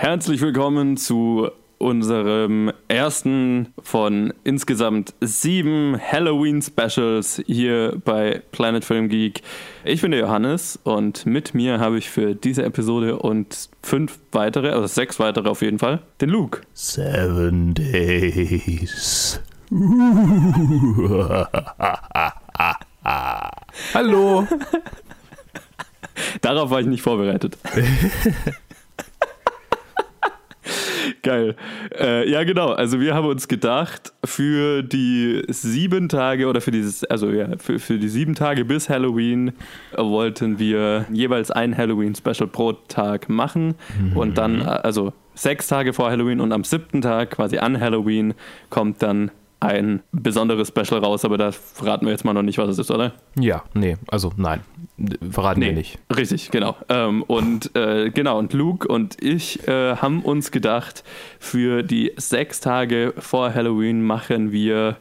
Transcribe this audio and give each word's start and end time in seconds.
herzlich 0.00 0.40
willkommen 0.40 0.96
zu 0.96 1.50
unserem 1.76 2.72
ersten 2.88 3.74
von 3.82 4.32
insgesamt 4.44 5.12
sieben 5.20 6.00
Halloween-Specials 6.00 7.42
hier 7.46 8.00
bei 8.02 8.40
Planet 8.50 8.82
Film 8.82 9.10
Geek. 9.10 9.42
Ich 9.84 10.00
bin 10.00 10.12
der 10.12 10.20
Johannes 10.20 10.78
und 10.84 11.26
mit 11.26 11.52
mir 11.52 11.80
habe 11.80 11.98
ich 11.98 12.08
für 12.08 12.34
diese 12.34 12.62
Episode 12.62 13.18
und 13.18 13.68
fünf 13.82 14.18
weitere, 14.32 14.70
also 14.70 14.86
sechs 14.86 15.20
weitere 15.20 15.50
auf 15.50 15.60
jeden 15.60 15.78
Fall, 15.78 16.00
den 16.22 16.30
Luke. 16.30 16.62
Seven 16.72 17.74
Days. 17.74 19.38
Hallo. 23.92 24.48
Darauf 26.40 26.70
war 26.70 26.80
ich 26.80 26.86
nicht 26.86 27.02
vorbereitet. 27.02 27.58
Geil. 31.30 31.54
Äh, 31.96 32.28
ja, 32.28 32.42
genau. 32.42 32.70
Also 32.70 32.98
wir 32.98 33.14
haben 33.14 33.28
uns 33.28 33.46
gedacht, 33.46 34.12
für 34.24 34.82
die 34.82 35.44
sieben 35.46 36.08
Tage 36.08 36.48
oder 36.48 36.60
für 36.60 36.72
dieses, 36.72 37.04
also 37.04 37.30
ja, 37.30 37.46
für, 37.58 37.78
für 37.78 37.98
die 37.98 38.08
sieben 38.08 38.34
Tage 38.34 38.64
bis 38.64 38.88
Halloween 38.88 39.52
wollten 39.96 40.58
wir 40.58 41.06
jeweils 41.12 41.52
ein 41.52 41.76
Halloween-Special 41.76 42.48
pro 42.48 42.72
Tag 42.72 43.28
machen. 43.28 43.76
Mhm. 44.00 44.16
Und 44.16 44.38
dann, 44.38 44.62
also 44.62 45.12
sechs 45.34 45.68
Tage 45.68 45.92
vor 45.92 46.10
Halloween 46.10 46.40
und 46.40 46.50
am 46.50 46.64
siebten 46.64 47.00
Tag, 47.00 47.30
quasi 47.30 47.58
an 47.58 47.78
Halloween, 47.78 48.34
kommt 48.68 49.00
dann 49.00 49.30
ein 49.60 50.02
besonderes 50.10 50.68
Special 50.68 50.98
raus, 51.00 51.24
aber 51.24 51.38
da 51.38 51.52
verraten 51.52 52.06
wir 52.06 52.12
jetzt 52.12 52.24
mal 52.24 52.32
noch 52.32 52.42
nicht, 52.42 52.58
was 52.58 52.70
es 52.70 52.78
ist, 52.78 52.90
oder? 52.90 53.12
Ja, 53.38 53.62
nee, 53.74 53.98
also 54.08 54.32
nein, 54.36 54.62
verraten 55.30 55.60
nee, 55.60 55.66
wir 55.66 55.72
nicht. 55.72 55.98
Richtig, 56.14 56.50
genau. 56.50 56.76
Ähm, 56.88 57.22
und 57.22 57.74
äh, 57.76 58.10
genau, 58.10 58.38
und 58.38 58.52
Luke 58.52 58.88
und 58.88 59.22
ich 59.22 59.66
äh, 59.68 59.96
haben 59.96 60.22
uns 60.22 60.50
gedacht, 60.50 61.04
für 61.38 61.82
die 61.82 62.12
sechs 62.16 62.60
Tage 62.60 63.14
vor 63.18 63.54
Halloween 63.54 64.02
machen 64.02 64.52
wir 64.52 64.96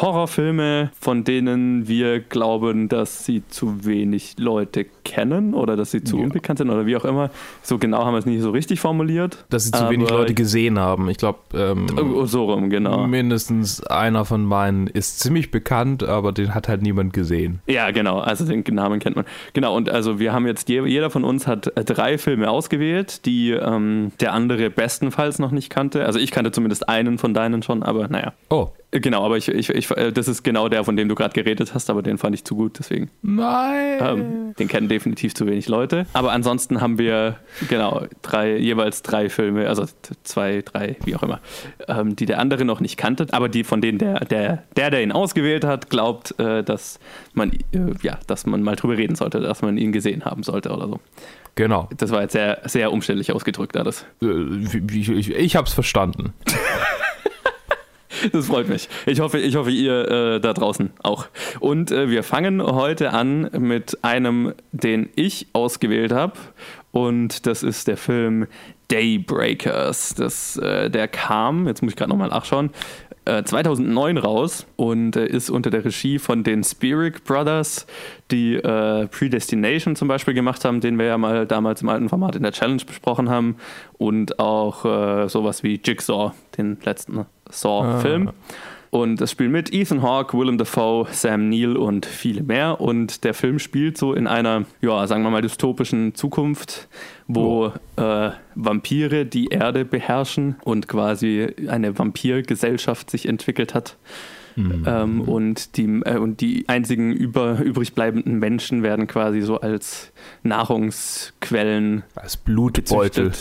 Horrorfilme, 0.00 0.90
von 0.98 1.24
denen 1.24 1.88
wir 1.88 2.20
glauben, 2.20 2.88
dass 2.88 3.24
sie 3.24 3.42
zu 3.48 3.84
wenig 3.84 4.36
Leute 4.38 4.86
kennen 5.04 5.54
oder 5.54 5.76
dass 5.76 5.90
sie 5.90 6.02
zu 6.02 6.18
ja. 6.18 6.24
unbekannt 6.24 6.58
sind 6.58 6.70
oder 6.70 6.86
wie 6.86 6.96
auch 6.96 7.04
immer. 7.04 7.30
So 7.62 7.78
genau 7.78 8.04
haben 8.04 8.14
wir 8.14 8.18
es 8.18 8.26
nicht 8.26 8.42
so 8.42 8.50
richtig 8.50 8.80
formuliert. 8.80 9.44
Dass 9.50 9.64
sie 9.64 9.72
zu 9.72 9.88
wenig 9.90 10.08
Leute 10.10 10.34
gesehen 10.34 10.78
haben. 10.78 11.08
Ich 11.08 11.18
glaube, 11.18 11.38
ähm, 11.54 11.86
oh, 11.98 12.24
so 12.26 12.50
rum, 12.50 12.70
genau. 12.70 13.06
Mindestens 13.06 13.82
einer 13.84 14.24
von 14.24 14.44
meinen 14.44 14.86
ist 14.86 15.20
ziemlich 15.20 15.50
bekannt, 15.50 16.02
aber 16.02 16.32
den 16.32 16.54
hat 16.54 16.68
halt 16.68 16.82
niemand 16.82 17.12
gesehen. 17.12 17.60
Ja, 17.66 17.90
genau. 17.90 18.18
Also 18.18 18.44
den 18.44 18.62
Namen 18.74 19.00
kennt 19.00 19.16
man. 19.16 19.24
Genau. 19.52 19.76
Und 19.76 19.90
also 19.90 20.18
wir 20.18 20.32
haben 20.32 20.46
jetzt 20.46 20.68
jeder 20.68 21.10
von 21.10 21.24
uns 21.24 21.46
hat 21.46 21.72
drei 21.74 22.18
Filme 22.18 22.50
ausgewählt, 22.50 23.26
die 23.26 23.50
ähm, 23.50 24.12
der 24.20 24.32
andere 24.32 24.70
bestenfalls 24.70 25.38
noch 25.38 25.50
nicht 25.50 25.70
kannte. 25.70 26.04
Also 26.04 26.18
ich 26.18 26.30
kannte 26.30 26.52
zumindest 26.52 26.88
einen 26.88 27.18
von 27.18 27.34
deinen 27.34 27.62
schon, 27.62 27.82
aber 27.82 28.08
naja. 28.08 28.32
Oh. 28.50 28.70
Genau, 28.96 29.24
aber 29.24 29.36
ich, 29.36 29.48
ich, 29.48 29.70
ich, 29.70 29.90
äh, 29.90 30.12
das 30.12 30.28
ist 30.28 30.44
genau 30.44 30.68
der, 30.68 30.84
von 30.84 30.96
dem 30.96 31.08
du 31.08 31.16
gerade 31.16 31.34
geredet 31.34 31.74
hast, 31.74 31.90
aber 31.90 32.00
den 32.00 32.16
fand 32.16 32.36
ich 32.36 32.44
zu 32.44 32.54
gut, 32.54 32.78
deswegen. 32.78 33.10
Nein. 33.22 33.98
Ähm, 34.00 34.54
den 34.56 34.68
kennen 34.68 34.88
definitiv 34.88 35.34
zu 35.34 35.46
wenig 35.46 35.66
Leute. 35.66 36.06
Aber 36.12 36.30
ansonsten 36.30 36.80
haben 36.80 36.96
wir, 36.96 37.36
genau, 37.68 38.02
drei, 38.22 38.56
jeweils 38.56 39.02
drei 39.02 39.28
Filme, 39.30 39.68
also 39.68 39.84
zwei, 40.22 40.62
drei, 40.62 40.96
wie 41.04 41.16
auch 41.16 41.24
immer, 41.24 41.40
ähm, 41.88 42.14
die 42.14 42.24
der 42.24 42.38
andere 42.38 42.64
noch 42.64 42.78
nicht 42.78 42.96
kannte, 42.96 43.26
aber 43.32 43.48
die 43.48 43.64
von 43.64 43.80
denen 43.80 43.98
der, 43.98 44.20
der, 44.20 44.62
der, 44.76 44.90
der 44.92 45.02
ihn 45.02 45.10
ausgewählt 45.10 45.64
hat, 45.64 45.90
glaubt, 45.90 46.38
äh, 46.38 46.62
dass 46.62 47.00
man, 47.32 47.50
äh, 47.50 47.58
ja, 48.02 48.20
dass 48.28 48.46
man 48.46 48.62
mal 48.62 48.76
drüber 48.76 48.96
reden 48.96 49.16
sollte, 49.16 49.40
dass 49.40 49.60
man 49.60 49.76
ihn 49.76 49.90
gesehen 49.90 50.24
haben 50.24 50.44
sollte 50.44 50.70
oder 50.70 50.86
so. 50.86 51.00
Genau. 51.56 51.88
Das 51.96 52.12
war 52.12 52.22
jetzt 52.22 52.32
sehr, 52.32 52.60
sehr 52.64 52.92
umständlich 52.92 53.32
ausgedrückt, 53.32 53.76
alles. 53.76 54.06
Äh, 54.22 54.26
ich, 54.92 55.08
ich, 55.08 55.30
ich 55.30 55.56
habe 55.56 55.66
es 55.66 55.74
verstanden. 55.74 56.32
Das 58.32 58.46
freut 58.46 58.68
mich. 58.68 58.88
Ich 59.06 59.20
hoffe, 59.20 59.38
ich 59.38 59.56
hoffe 59.56 59.70
ihr 59.70 60.10
äh, 60.10 60.40
da 60.40 60.52
draußen 60.52 60.90
auch. 61.02 61.26
Und 61.60 61.90
äh, 61.90 62.08
wir 62.10 62.22
fangen 62.22 62.62
heute 62.62 63.12
an 63.12 63.50
mit 63.58 63.98
einem, 64.02 64.54
den 64.72 65.10
ich 65.14 65.48
ausgewählt 65.52 66.12
habe. 66.12 66.34
Und 66.92 67.46
das 67.46 67.62
ist 67.62 67.88
der 67.88 67.96
Film 67.96 68.46
Daybreakers. 68.88 70.14
Das, 70.14 70.56
äh, 70.56 70.90
der 70.90 71.08
kam, 71.08 71.66
jetzt 71.66 71.82
muss 71.82 71.92
ich 71.92 71.96
gerade 71.96 72.10
nochmal 72.10 72.28
nachschauen, 72.28 72.70
2009 73.26 74.16
äh, 74.16 74.20
raus 74.20 74.66
und 74.76 75.16
äh, 75.16 75.26
ist 75.26 75.50
unter 75.50 75.70
der 75.70 75.84
Regie 75.84 76.18
von 76.18 76.44
den 76.44 76.62
Spirit 76.62 77.24
Brothers, 77.24 77.86
die 78.30 78.56
äh, 78.56 79.06
Predestination 79.06 79.96
zum 79.96 80.08
Beispiel 80.08 80.34
gemacht 80.34 80.64
haben, 80.64 80.80
den 80.80 80.98
wir 80.98 81.06
ja 81.06 81.18
mal 81.18 81.46
damals 81.46 81.82
im 81.82 81.88
alten 81.88 82.08
Format 82.08 82.36
in 82.36 82.42
der 82.42 82.52
Challenge 82.52 82.82
besprochen 82.86 83.30
haben 83.30 83.56
und 83.98 84.38
auch 84.38 84.84
äh, 84.84 85.28
sowas 85.28 85.62
wie 85.62 85.80
Jigsaw, 85.82 86.32
den 86.58 86.78
letzten 86.84 87.24
Saw-Film. 87.48 88.28
Ah. 88.28 88.34
Und 88.94 89.20
es 89.20 89.32
spielen 89.32 89.50
mit 89.50 89.74
Ethan 89.74 90.02
Hawke, 90.02 90.38
Willem 90.38 90.56
Dafoe, 90.56 91.08
Sam 91.10 91.48
Neill 91.48 91.76
und 91.76 92.06
viele 92.06 92.44
mehr. 92.44 92.80
Und 92.80 93.24
der 93.24 93.34
Film 93.34 93.58
spielt 93.58 93.98
so 93.98 94.12
in 94.14 94.28
einer, 94.28 94.66
ja, 94.82 95.04
sagen 95.08 95.24
wir 95.24 95.30
mal, 95.30 95.42
dystopischen 95.42 96.14
Zukunft, 96.14 96.86
wo 97.26 97.72
oh. 97.96 98.00
äh, 98.00 98.30
Vampire 98.54 99.26
die 99.26 99.48
Erde 99.48 99.84
beherrschen 99.84 100.54
und 100.62 100.86
quasi 100.86 101.48
eine 101.66 101.98
Vampirgesellschaft 101.98 103.10
sich 103.10 103.26
entwickelt 103.26 103.74
hat. 103.74 103.96
Mhm. 104.56 104.84
Ähm, 104.86 105.20
und, 105.22 105.76
die, 105.76 105.84
äh, 106.04 106.16
und 106.16 106.40
die 106.40 106.68
einzigen 106.68 107.12
über, 107.12 107.60
übrig 107.60 107.94
bleibenden 107.94 108.38
Menschen 108.38 108.82
werden 108.82 109.06
quasi 109.06 109.40
so 109.40 109.60
als 109.60 110.12
Nahrungsquellen. 110.42 112.04
Als 112.14 112.36
Blutbeutel, 112.36 113.32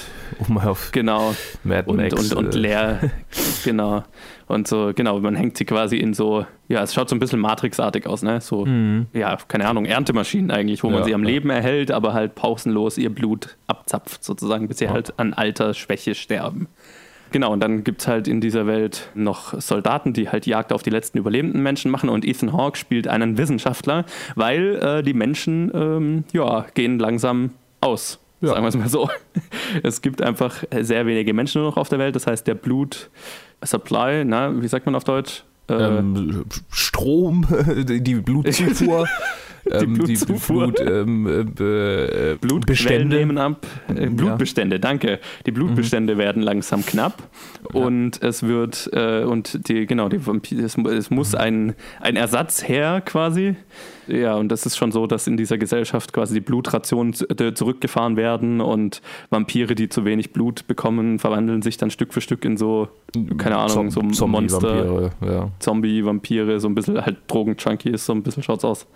um 0.48 0.58
auf 0.58 0.92
genau. 0.92 1.36
Mad 1.64 1.90
und, 1.90 1.98
Max, 1.98 2.14
und, 2.14 2.34
und, 2.34 2.56
äh, 2.56 2.58
leer. 2.58 3.12
genau. 3.64 4.04
Und 4.48 4.68
so, 4.68 4.92
genau, 4.94 5.20
man 5.20 5.36
hängt 5.36 5.58
sie 5.58 5.66
quasi 5.66 5.98
in 5.98 6.14
so, 6.14 6.46
ja, 6.68 6.84
es 6.84 6.94
schaut 6.94 7.10
so 7.10 7.16
ein 7.16 7.20
bisschen 7.20 7.40
Matrixartig 7.40 8.08
aus, 8.08 8.24
ne? 8.24 8.42
So, 8.42 8.66
mhm. 8.66 9.08
ja, 9.14 9.38
keine 9.48 9.68
Ahnung, 9.68 9.86
Erntemaschinen 9.86 10.52
eigentlich, 10.52 10.84
wo 10.84 10.90
ja, 10.90 10.96
man 10.96 11.04
sie 11.06 11.14
am 11.14 11.24
ja. 11.24 11.30
Leben 11.30 11.50
erhält, 11.50 11.92
aber 11.92 12.14
halt 12.14 12.36
pausenlos 12.36 12.98
ihr 12.98 13.14
Blut 13.14 13.58
abzapft, 13.68 14.24
sozusagen, 14.24 14.68
bis 14.68 14.80
sie 14.80 14.86
ja. 14.86 14.92
halt 14.92 15.18
an 15.18 15.34
Altersschwäche 15.34 16.16
sterben. 16.16 16.68
Genau, 17.34 17.52
und 17.52 17.62
dann 17.62 17.84
gibt 17.84 18.02
es 18.02 18.08
halt 18.08 18.28
in 18.28 18.42
dieser 18.42 18.68
Welt 18.68 19.10
noch 19.16 19.60
Soldaten, 19.60 20.14
die 20.14 20.30
halt 20.30 20.46
Jagd 20.46 20.72
auf 20.72 20.84
die 20.84 20.92
letzten 20.92 21.18
überlebenden 21.18 21.64
Menschen 21.64 21.90
machen 21.90 22.08
und 22.10 22.26
Ethan 22.26 22.54
Hawke 22.54 22.78
spielt 22.78 23.08
einen 23.08 23.40
Wissenschaftler, 23.40 24.06
weil 24.36 24.76
äh, 24.76 25.02
die 25.02 25.16
Menschen, 25.16 25.72
ähm, 25.74 26.24
ja, 26.32 26.68
gehen 26.76 27.00
langsam 27.00 27.50
aus. 27.82 28.20
Ja. 28.42 28.50
Sagen 28.50 28.62
wir 28.64 28.68
es 28.68 28.78
mal 28.78 28.88
so. 28.88 29.10
Es 29.82 30.04
gibt 30.04 30.22
einfach 30.22 30.64
sehr 30.82 31.08
wenige 31.08 31.34
Menschen 31.34 31.62
nur 31.62 31.72
noch 31.72 31.78
auf 31.78 31.90
der 31.90 31.98
Welt, 31.98 32.16
das 32.16 32.28
heißt, 32.28 32.46
der 32.46 32.54
Blut-Supply, 32.54 34.26
na, 34.26 34.62
wie 34.62 34.68
sagt 34.68 34.86
man 34.86 34.94
auf 34.94 35.04
Deutsch? 35.04 35.44
Äh, 35.70 35.74
ähm, 35.74 36.46
Strom, 36.70 37.48
die 37.88 38.16
Blutzufuhr. 38.16 39.08
die 39.66 39.72
ähm. 39.72 40.04
Die 40.04 40.16
Blut, 40.16 40.80
ähm, 40.82 41.28
äh, 41.28 42.36
Blutbestände 42.36 43.16
nehmen 43.16 43.38
ab. 43.38 43.66
Äh, 43.88 44.08
Blutbestände, 44.10 44.76
ja. 44.76 44.80
danke. 44.80 45.20
Die 45.46 45.52
Blutbestände 45.52 46.16
mhm. 46.16 46.20
werden 46.20 46.44
langsam 46.44 46.86
knapp 46.86 47.30
ja. 47.74 47.82
und 47.82 48.22
es 48.22 48.44
wird 48.44 48.90
äh, 48.94 49.24
und 49.24 49.68
die 49.68 49.86
genau 49.86 50.10
die 50.10 50.26
Vampir, 50.26 50.64
es, 50.64 50.78
es, 50.78 51.10
muss 51.10 51.36
ein, 51.36 51.76
ein 52.02 52.16
Ersatz 52.16 52.68
her 52.68 53.02
quasi. 53.02 53.56
Ja, 54.08 54.36
und 54.36 54.50
das 54.50 54.66
ist 54.66 54.76
schon 54.76 54.92
so, 54.92 55.08
dass 55.08 55.28
in 55.28 55.38
dieser 55.38 55.58
Gesellschaft 55.58 56.12
quasi 56.12 56.34
die 56.34 56.42
Blutrationen 56.42 57.14
äh, 57.40 57.54
zurückgefahren 57.54 58.18
werden 58.18 58.60
und 58.60 59.02
Vampire, 59.30 59.76
die 59.76 59.88
zu 59.88 60.04
wenig 60.04 60.34
Blut 60.34 60.68
bekommen, 60.68 61.20
verwandeln 61.20 61.62
sich 61.62 61.78
dann 61.78 61.90
Stück 61.90 62.14
für 62.14 62.20
Stück 62.20 62.44
in 62.44 62.58
so, 62.58 62.90
keine 63.38 63.58
Ahnung, 63.58 63.92
so 63.92 64.02
Zombie 64.02 64.42
Monster, 64.42 65.12
ja. 65.22 65.50
Zombie-Vampire, 65.60 66.60
so 66.60 66.68
ein 66.68 66.76
bisschen 66.76 67.06
halt 67.06 67.18
Drogen-Junkies, 67.28 68.06
so 68.06 68.14
ein 68.14 68.24
bisschen 68.24 68.44
schaut's 68.44 68.66
aus. 68.66 68.88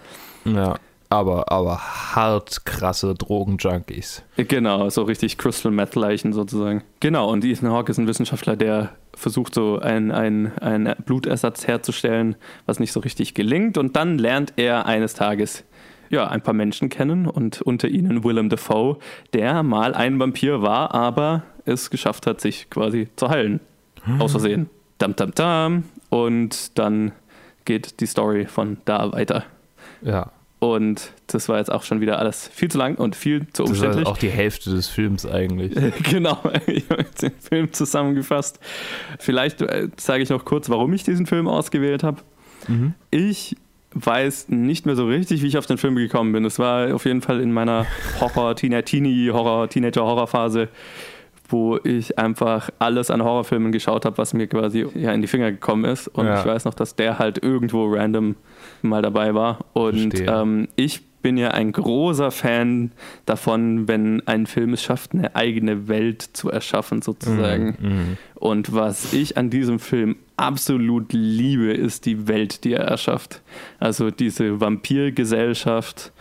Ja. 0.46 0.76
Aber, 1.10 1.52
aber 1.54 1.80
hart 2.16 2.66
krasse 2.66 3.14
Drogenjunkies. 3.14 4.24
Genau, 4.36 4.90
so 4.90 5.04
richtig 5.04 5.38
Crystal 5.38 5.72
Meth 5.72 5.96
Leichen 5.96 6.34
sozusagen. 6.34 6.84
Genau, 7.00 7.30
und 7.32 7.46
Ethan 7.46 7.72
Hawke 7.72 7.92
ist 7.92 7.98
ein 7.98 8.08
Wissenschaftler, 8.08 8.58
der 8.58 8.90
versucht 9.16 9.56
so 9.56 9.80
einen 9.80 10.12
ein 10.12 10.96
Blutersatz 11.06 11.66
herzustellen, 11.66 12.36
was 12.66 12.80
nicht 12.80 12.92
so 12.92 13.00
richtig 13.00 13.36
gelingt. 13.36 13.78
Und 13.78 13.96
dann 13.96 14.18
lernt 14.18 14.54
er 14.58 14.86
eines 14.86 15.14
Tages 15.14 15.64
ja, 16.10 16.28
ein 16.28 16.42
paar 16.42 16.54
Menschen 16.54 16.90
kennen 16.90 17.26
und 17.26 17.62
unter 17.62 17.88
ihnen 17.88 18.24
Willem 18.24 18.50
Dafoe, 18.50 18.98
der 19.34 19.64
mal 19.64 19.94
ein 19.94 20.20
Vampir 20.20 20.62
war, 20.62 20.94
aber 20.94 21.44
es 21.66 21.90
geschafft 21.90 22.28
hat, 22.28 22.42
sich 22.42 22.70
quasi 22.70 23.10
zu 23.16 23.30
heilen. 23.30 23.60
Hm. 24.04 24.22
Aus 24.22 24.32
Versehen. 24.32 24.70
Dam, 24.98 25.16
dam, 25.16 25.34
dam. 25.34 25.84
Und 26.10 26.78
dann 26.78 27.12
geht 27.66 28.00
die 28.00 28.06
Story 28.06 28.46
von 28.46 28.78
da 28.86 29.12
weiter. 29.12 29.44
Ja. 30.02 30.32
Und 30.60 31.12
das 31.28 31.50
war 31.50 31.60
jetzt 31.60 31.72
auch 31.72 31.84
schon 31.84 32.02
wieder 32.02 32.18
alles 32.18 32.50
viel 32.52 32.70
zu 32.70 32.80
lang 32.80 32.96
und 32.96 33.16
viel 33.16 33.46
zu 33.54 33.64
umständlich. 33.64 33.98
Das 33.98 34.06
war 34.06 34.14
auch 34.14 34.18
die 34.18 34.30
Hälfte 34.30 34.72
des 34.72 34.88
Films 34.88 35.26
eigentlich. 35.26 35.76
genau, 36.10 36.40
ich 36.66 36.90
habe 36.90 37.04
jetzt 37.04 37.22
den 37.22 37.34
Film 37.40 37.74
zusammengefasst. 37.74 38.60
Vielleicht 39.20 39.62
äh, 39.62 39.90
sage 39.98 40.24
ich 40.24 40.30
noch 40.30 40.46
kurz, 40.46 40.70
warum 40.70 40.94
ich 40.94 41.04
diesen 41.04 41.28
Film 41.28 41.48
ausgewählt 41.48 42.02
habe. 42.02 42.22
Mhm. 42.68 42.96
Ich 43.12 43.56
weiß 43.94 44.50
nicht 44.50 44.88
mehr 44.88 44.96
so 44.96 45.06
richtig, 45.06 45.44
wie 45.44 45.48
ich 45.48 45.58
auf 45.60 45.68
den 45.68 45.78
Film 45.78 45.96
gekommen 45.96 46.32
bin. 46.32 46.44
Es 46.44 46.58
war 46.58 46.94
auf 46.94 47.06
jeden 47.06 47.22
Fall 47.22 47.40
in 47.40 47.52
meiner 47.52 47.86
Horror, 48.20 48.56
Teenie, 48.56 49.30
Horror, 49.32 49.70
Teenager-Horrorphase, 49.70 50.70
wo 51.50 51.78
ich 51.84 52.18
einfach 52.20 52.70
alles 52.80 53.10
an 53.10 53.24
Horrorfilmen 53.24 53.72
geschaut 53.72 54.06
habe, 54.06 54.18
was 54.18 54.34
mir 54.34 54.48
quasi 54.48 54.86
ja, 54.96 55.12
in 55.14 55.22
die 55.22 55.28
Finger 55.28 55.52
gekommen 55.52 55.86
ist. 55.86 56.08
Und 56.08 56.26
Ja. 56.26 56.40
ich 56.40 56.46
weiß 56.46 56.66
noch, 56.66 56.74
dass 56.74 56.96
der 56.96 57.20
halt 57.20 57.42
irgendwo 57.44 57.86
random 57.94 58.36
mal 58.82 59.02
dabei 59.02 59.34
war. 59.34 59.60
Und 59.74 60.14
ähm, 60.20 60.68
ich 60.76 61.02
bin 61.22 61.36
ja 61.38 61.50
ein 61.52 61.72
großer 61.72 62.32
Fan 62.32 62.92
davon, 63.26 63.88
wenn 63.88 64.26
ein 64.28 64.46
Film 64.46 64.74
es 64.74 64.84
schafft, 64.84 65.14
eine 65.14 65.36
eigene 65.36 65.88
Welt 65.88 66.22
zu 66.22 66.50
erschaffen, 66.50 67.02
sozusagen. 67.02 67.76
Mhm. 67.80 68.18
Und 68.36 68.74
was 68.74 69.14
ich 69.14 69.36
an 69.38 69.50
diesem 69.50 69.80
Film 69.80 70.18
absolut 70.38 71.12
liebe, 71.12 71.72
ist 71.74 72.06
die 72.06 72.28
Welt, 72.28 72.64
die 72.64 72.74
er 72.74 72.84
erschafft. 72.86 73.42
Also 73.80 74.12
diese 74.12 74.62
Vampirgesellschaft 74.62 76.12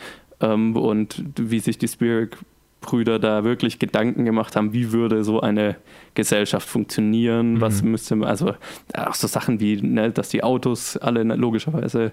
ähm, 0.40 0.76
und 0.76 1.22
wie 1.38 1.60
sich 1.60 1.78
die 1.78 1.88
Spirit-Brüder 2.86 3.18
da 3.18 3.44
wirklich 3.44 3.78
Gedanken 3.78 4.24
gemacht 4.24 4.56
haben, 4.56 4.72
wie 4.72 4.92
würde 4.92 5.24
so 5.24 5.40
eine 5.40 5.76
Gesellschaft 6.14 6.68
funktionieren, 6.68 7.60
was 7.60 7.82
müsste 7.82 8.16
man, 8.16 8.28
also 8.28 8.54
auch 8.96 9.14
so 9.14 9.26
Sachen 9.26 9.60
wie, 9.60 9.80
ne, 9.82 10.10
dass 10.10 10.28
die 10.28 10.42
Autos 10.42 10.96
alle 10.96 11.24
ne, 11.24 11.36
logischerweise 11.36 12.12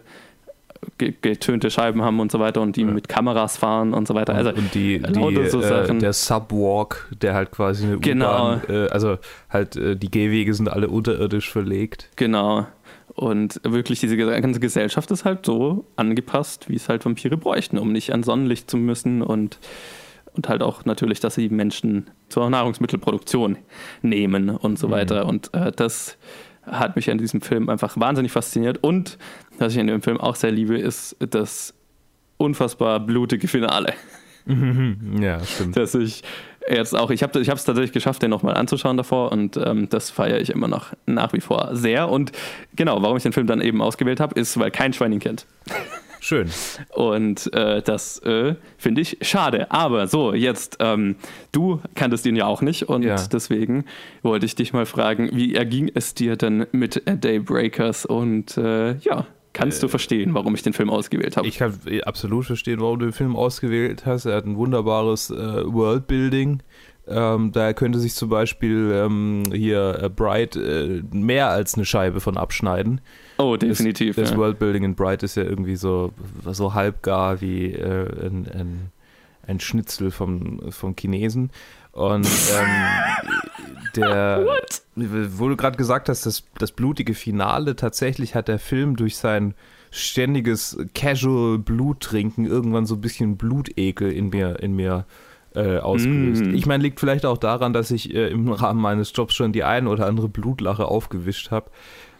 ge- 0.98 1.14
getönte 1.22 1.70
Scheiben 1.72 2.02
haben 2.02 2.20
und 2.20 2.32
so 2.32 2.40
weiter 2.40 2.62
und 2.62 2.76
die 2.76 2.82
Ja. 2.82 2.88
mit 2.88 3.08
Kameras 3.08 3.58
fahren 3.58 3.94
und 3.94 4.08
so 4.08 4.14
weiter. 4.16 4.36
Also 4.36 4.50
und 4.50 4.74
die, 4.74 5.00
die 5.00 5.50
so 5.50 5.62
äh, 5.62 5.98
der 5.98 6.14
Subwalk, 6.14 7.08
der 7.22 7.34
halt 7.36 7.52
quasi 7.52 7.86
eine 7.86 8.00
Genau. 8.00 8.56
U-Bahn, 8.56 8.62
äh, 8.70 8.88
also 8.90 9.18
halt 9.50 9.76
äh, 9.76 9.96
die 9.96 10.12
Gehwege 10.12 10.54
sind 10.54 10.70
alle 10.70 10.90
unterirdisch 10.90 11.50
verlegt. 11.52 12.10
Genau. 12.16 12.66
Und 13.16 13.62
wirklich 13.64 14.00
diese 14.00 14.18
ganze 14.18 14.60
Gesellschaft 14.60 15.12
ist 15.12 15.24
halt 15.24 15.46
so 15.46 15.86
angepasst, 15.98 16.68
wie 16.68 16.76
es 16.76 16.90
halt 16.90 17.06
Vampire 17.06 17.38
bräuchten, 17.38 17.78
um 17.78 17.92
nicht 17.92 18.12
an 18.12 18.24
Sonnenlicht 18.24 18.72
zu 18.72 18.76
müssen 18.78 19.22
und, 19.22 19.60
und 20.36 20.50
halt 20.50 20.62
auch 20.62 20.86
natürlich, 20.86 21.20
dass 21.20 21.36
sie 21.36 21.50
Menschen 21.50 22.10
zur 22.30 22.50
Nahrungsmittelproduktion 22.50 23.58
nehmen 24.02 24.50
und 24.50 24.80
so 24.80 24.88
Mhm. 24.88 24.92
weiter. 24.92 25.26
Und 25.28 25.54
äh, 25.54 25.72
das 25.72 26.18
hat 26.66 26.96
mich 26.96 27.12
an 27.12 27.18
diesem 27.18 27.42
Film 27.42 27.70
einfach 27.70 28.00
wahnsinnig 28.00 28.32
fasziniert. 28.32 28.80
Und 28.82 29.18
was 29.60 29.74
ich 29.74 29.80
in 29.80 29.88
dem 29.88 30.02
Film 30.02 30.20
auch 30.20 30.36
sehr 30.36 30.52
liebe, 30.52 30.78
ist 30.78 31.16
das 31.20 31.74
unfassbar 32.38 33.00
blutige 33.00 33.48
Finale. 33.48 33.94
Ja, 35.20 35.44
stimmt. 35.44 35.78
Dass 35.78 35.96
ich 35.96 36.22
jetzt 36.70 36.96
auch, 36.98 37.12
ich 37.12 37.24
habe 37.24 37.40
ich 37.40 37.48
es 37.48 37.64
tatsächlich 37.64 37.92
geschafft, 37.94 38.22
den 38.22 38.30
nochmal 38.30 38.56
anzuschauen 38.56 38.98
davor 38.98 39.32
und 39.32 39.56
ähm, 39.58 39.88
das 39.90 40.10
feiere 40.10 40.40
ich 40.42 40.50
immer 40.50 40.68
noch 40.68 40.88
nach 41.06 41.32
wie 41.34 41.40
vor 41.42 41.70
sehr. 41.74 42.10
Und 42.10 42.32
genau, 42.76 43.02
warum 43.02 43.16
ich 43.18 43.24
den 43.24 43.32
Film 43.34 43.48
dann 43.48 43.62
eben 43.62 43.82
ausgewählt 43.82 44.20
habe, 44.20 44.38
ist, 44.40 44.60
weil 44.60 44.72
kein 44.72 44.92
Schwein 44.94 45.14
ihn 45.14 45.20
kennt. 45.20 45.46
Schön. 46.24 46.50
Und 46.96 47.54
äh, 47.54 47.82
das 47.82 48.20
äh, 48.20 48.56
finde 48.78 49.02
ich 49.02 49.18
schade. 49.22 49.70
Aber 49.72 50.08
so, 50.08 50.34
jetzt, 50.34 50.78
ähm, 50.80 51.18
du 51.52 51.82
kanntest 51.96 52.26
ihn 52.26 52.38
ja 52.38 52.46
auch 52.46 52.62
nicht 52.62 52.84
und 52.88 53.04
Ja. 53.04 53.16
deswegen 53.28 53.84
wollte 54.22 54.46
ich 54.46 54.56
dich 54.56 54.72
mal 54.72 54.86
fragen, 54.86 55.30
wie 55.34 55.54
erging 55.54 55.92
es 55.94 56.14
dir 56.14 56.38
denn 56.38 56.66
mit 56.72 57.04
Daybreakers? 57.06 58.06
Und 58.06 58.58
äh, 58.58 58.96
ja, 59.00 59.26
kannst 59.52 59.84
du 59.84 59.90
verstehen, 59.90 60.34
warum 60.34 60.56
ich 60.56 60.62
den 60.64 60.72
Film 60.72 60.90
ausgewählt 60.90 61.36
habe? 61.36 61.46
Ich 61.46 61.58
kann 61.58 61.78
äh, 61.88 62.02
absolut 62.04 62.46
verstehen, 62.46 62.80
warum 62.80 63.00
du 63.00 63.06
den 63.08 63.14
Film 63.14 63.36
ausgewählt 63.36 64.06
hast. 64.06 64.24
Er 64.26 64.38
hat 64.38 64.46
ein 64.46 64.56
wunderbares 64.56 65.30
äh, 65.30 65.36
Worldbuilding. 65.36 66.64
Ähm, 67.06 67.52
da 67.52 67.74
könnte 67.74 68.00
sich 68.00 68.16
zum 68.16 68.30
Beispiel 68.30 68.92
ähm, 68.94 69.44
hier 69.52 70.00
äh, 70.02 70.10
Bright 70.10 70.56
äh, 70.56 71.02
mehr 71.12 71.50
als 71.50 71.76
eine 71.76 71.84
Scheibe 71.84 72.22
von 72.22 72.38
abschneiden. 72.38 73.02
Oh, 73.38 73.58
definitiv. 73.58 74.16
Das, 74.16 74.30
das 74.30 74.32
ja. 74.32 74.38
Worldbuilding 74.38 74.84
in 74.84 74.96
Bright 74.96 75.22
ist 75.24 75.36
ja 75.36 75.44
irgendwie 75.44 75.76
so, 75.76 76.14
so 76.46 76.74
halbgar 76.74 77.42
wie 77.42 77.74
äh, 77.74 78.08
ein, 78.26 78.48
ein, 78.48 78.92
ein 79.46 79.60
Schnitzel 79.60 80.12
vom, 80.12 80.72
vom 80.72 80.96
Chinesen. 80.98 81.52
Und 81.92 82.26
ähm, 82.26 83.92
der, 83.98 84.46
wo 84.96 85.50
du 85.50 85.58
gerade 85.58 85.78
gesagt 85.78 86.08
hast, 86.08 86.26
das, 86.26 86.44
das 86.58 86.72
blutige 86.72 87.16
Finale, 87.16 87.76
tatsächlich 87.76 88.34
hat 88.34 88.48
der 88.48 88.60
Film 88.60 88.96
durch 88.96 89.18
sein 89.18 89.56
ständiges 89.92 90.78
Casual 90.96 91.60
Bluttrinken 91.60 92.46
irgendwann 92.46 92.86
so 92.86 92.96
ein 92.96 93.02
bisschen 93.02 93.36
Blutekel 93.36 94.12
in 94.12 94.30
mir, 94.30 94.60
in 94.62 94.74
mir 94.74 95.06
äh, 95.06 95.33
ausgelöst. 95.80 96.44
Mm. 96.46 96.56
Ich 96.56 96.66
meine, 96.66 96.84
liegt 96.84 97.00
vielleicht 97.00 97.26
auch 97.26 97.38
daran, 97.38 97.74
dass 97.74 97.92
ich 97.92 98.14
äh, 98.14 98.28
im 98.30 98.50
Rahmen 98.52 98.82
meines 98.82 99.12
Jobs 99.16 99.34
schon 99.36 99.54
die 99.54 99.64
ein 99.64 99.88
oder 99.88 100.08
andere 100.08 100.30
Blutlache 100.30 100.86
aufgewischt 100.86 101.52
habe. 101.52 101.70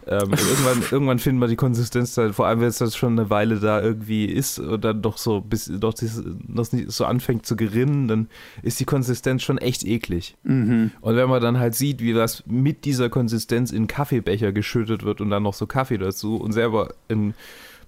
Ähm, 0.06 0.32
irgendwann, 0.32 0.82
irgendwann 0.90 1.18
findet 1.18 1.40
man 1.40 1.48
die 1.48 1.56
Konsistenz, 1.56 2.16
halt, 2.18 2.34
vor 2.34 2.46
allem 2.46 2.60
wenn 2.60 2.68
es 2.68 2.78
das 2.78 2.94
schon 2.94 3.18
eine 3.18 3.30
Weile 3.30 3.58
da 3.58 3.80
irgendwie 3.80 4.26
ist 4.26 4.58
und 4.58 4.84
dann 4.84 5.00
doch 5.00 5.16
so 5.16 5.40
bis 5.40 5.70
doch 5.74 5.94
das, 5.94 6.22
das 6.46 6.72
nicht 6.74 6.90
so 6.92 7.06
anfängt 7.06 7.46
zu 7.46 7.56
gerinnen, 7.56 8.06
dann 8.08 8.28
ist 8.62 8.78
die 8.80 8.84
Konsistenz 8.84 9.42
schon 9.42 9.56
echt 9.56 9.82
eklig. 9.84 10.36
Mhm. 10.42 10.90
Und 11.00 11.16
wenn 11.16 11.28
man 11.28 11.40
dann 11.40 11.58
halt 11.58 11.74
sieht, 11.74 12.02
wie 12.02 12.12
das 12.12 12.44
mit 12.46 12.84
dieser 12.84 13.08
Konsistenz 13.08 13.72
in 13.72 13.86
Kaffeebecher 13.86 14.52
geschüttet 14.52 15.04
wird 15.04 15.22
und 15.22 15.30
dann 15.30 15.42
noch 15.42 15.54
so 15.54 15.66
Kaffee 15.66 15.96
dazu 15.98 16.36
und 16.36 16.52
selber 16.52 16.92
ein 17.08 17.34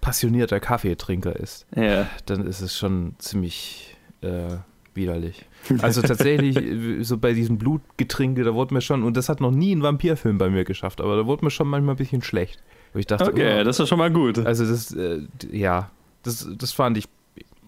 passionierter 0.01 0.59
Kaffeetrinker 0.59 1.37
ist, 1.37 1.67
Ja. 1.77 2.07
dann 2.25 2.47
ist 2.47 2.63
es 2.63 2.77
schon 2.79 3.15
ziemlich 3.19 3.97
äh, 4.23 4.57
widerlich. 4.97 5.45
Also 5.83 6.01
tatsächlich, 6.01 6.57
so 7.05 7.19
bei 7.19 7.33
diesem 7.33 7.59
Blutgetränke, 7.59 8.45
da 8.45 8.55
wurde 8.55 8.73
mir 8.73 8.81
schon, 8.81 9.03
und 9.03 9.17
das 9.17 9.29
hat 9.29 9.41
noch 9.41 9.51
nie 9.51 9.75
ein 9.75 9.83
Vampirfilm 9.83 10.39
bei 10.39 10.49
mir 10.49 10.65
geschafft, 10.65 11.01
aber 11.01 11.17
da 11.17 11.27
wurde 11.27 11.45
mir 11.45 11.51
schon 11.51 11.67
manchmal 11.67 11.95
ein 11.95 11.99
bisschen 11.99 12.23
schlecht. 12.23 12.63
Wo 12.93 13.01
ich 13.01 13.07
dachte, 13.07 13.33
Okay, 13.33 13.61
oh, 13.61 13.65
das 13.65 13.81
ist 13.81 13.89
schon 13.89 13.99
mal 13.99 14.13
gut. 14.13 14.39
also 14.39 14.65
das, 14.65 14.93
äh, 14.95 15.23
ja, 15.51 15.91
das, 16.23 16.49
das 16.57 16.71
fand 16.73 16.99
ich 16.99 17.09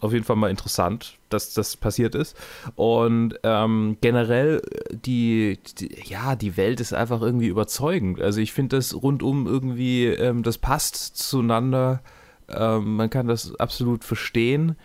auf 0.00 0.12
jeden 0.12 0.25
Fall 0.25 0.36
mal 0.36 0.50
interessant, 0.50 1.19
dass 1.28 1.54
das 1.54 1.76
passiert 1.76 2.14
ist. 2.14 2.36
Und 2.76 3.34
ähm, 3.42 3.96
generell 4.00 4.62
die, 4.92 5.58
die, 5.78 5.90
ja, 6.04 6.36
die 6.36 6.56
Welt 6.56 6.80
ist 6.80 6.92
einfach 6.94 7.20
irgendwie 7.20 7.48
überzeugend. 7.48 8.20
Also 8.20 8.40
ich 8.40 8.52
finde 8.52 8.76
das 8.76 8.94
rundum 8.94 9.46
irgendwie, 9.46 10.06
ähm, 10.06 10.42
das 10.42 10.58
passt 10.58 11.16
zueinander. 11.16 12.00
Ähm, 12.48 12.96
man 12.96 13.10
kann 13.10 13.26
das 13.26 13.54
absolut 13.56 14.04
verstehen. 14.04 14.76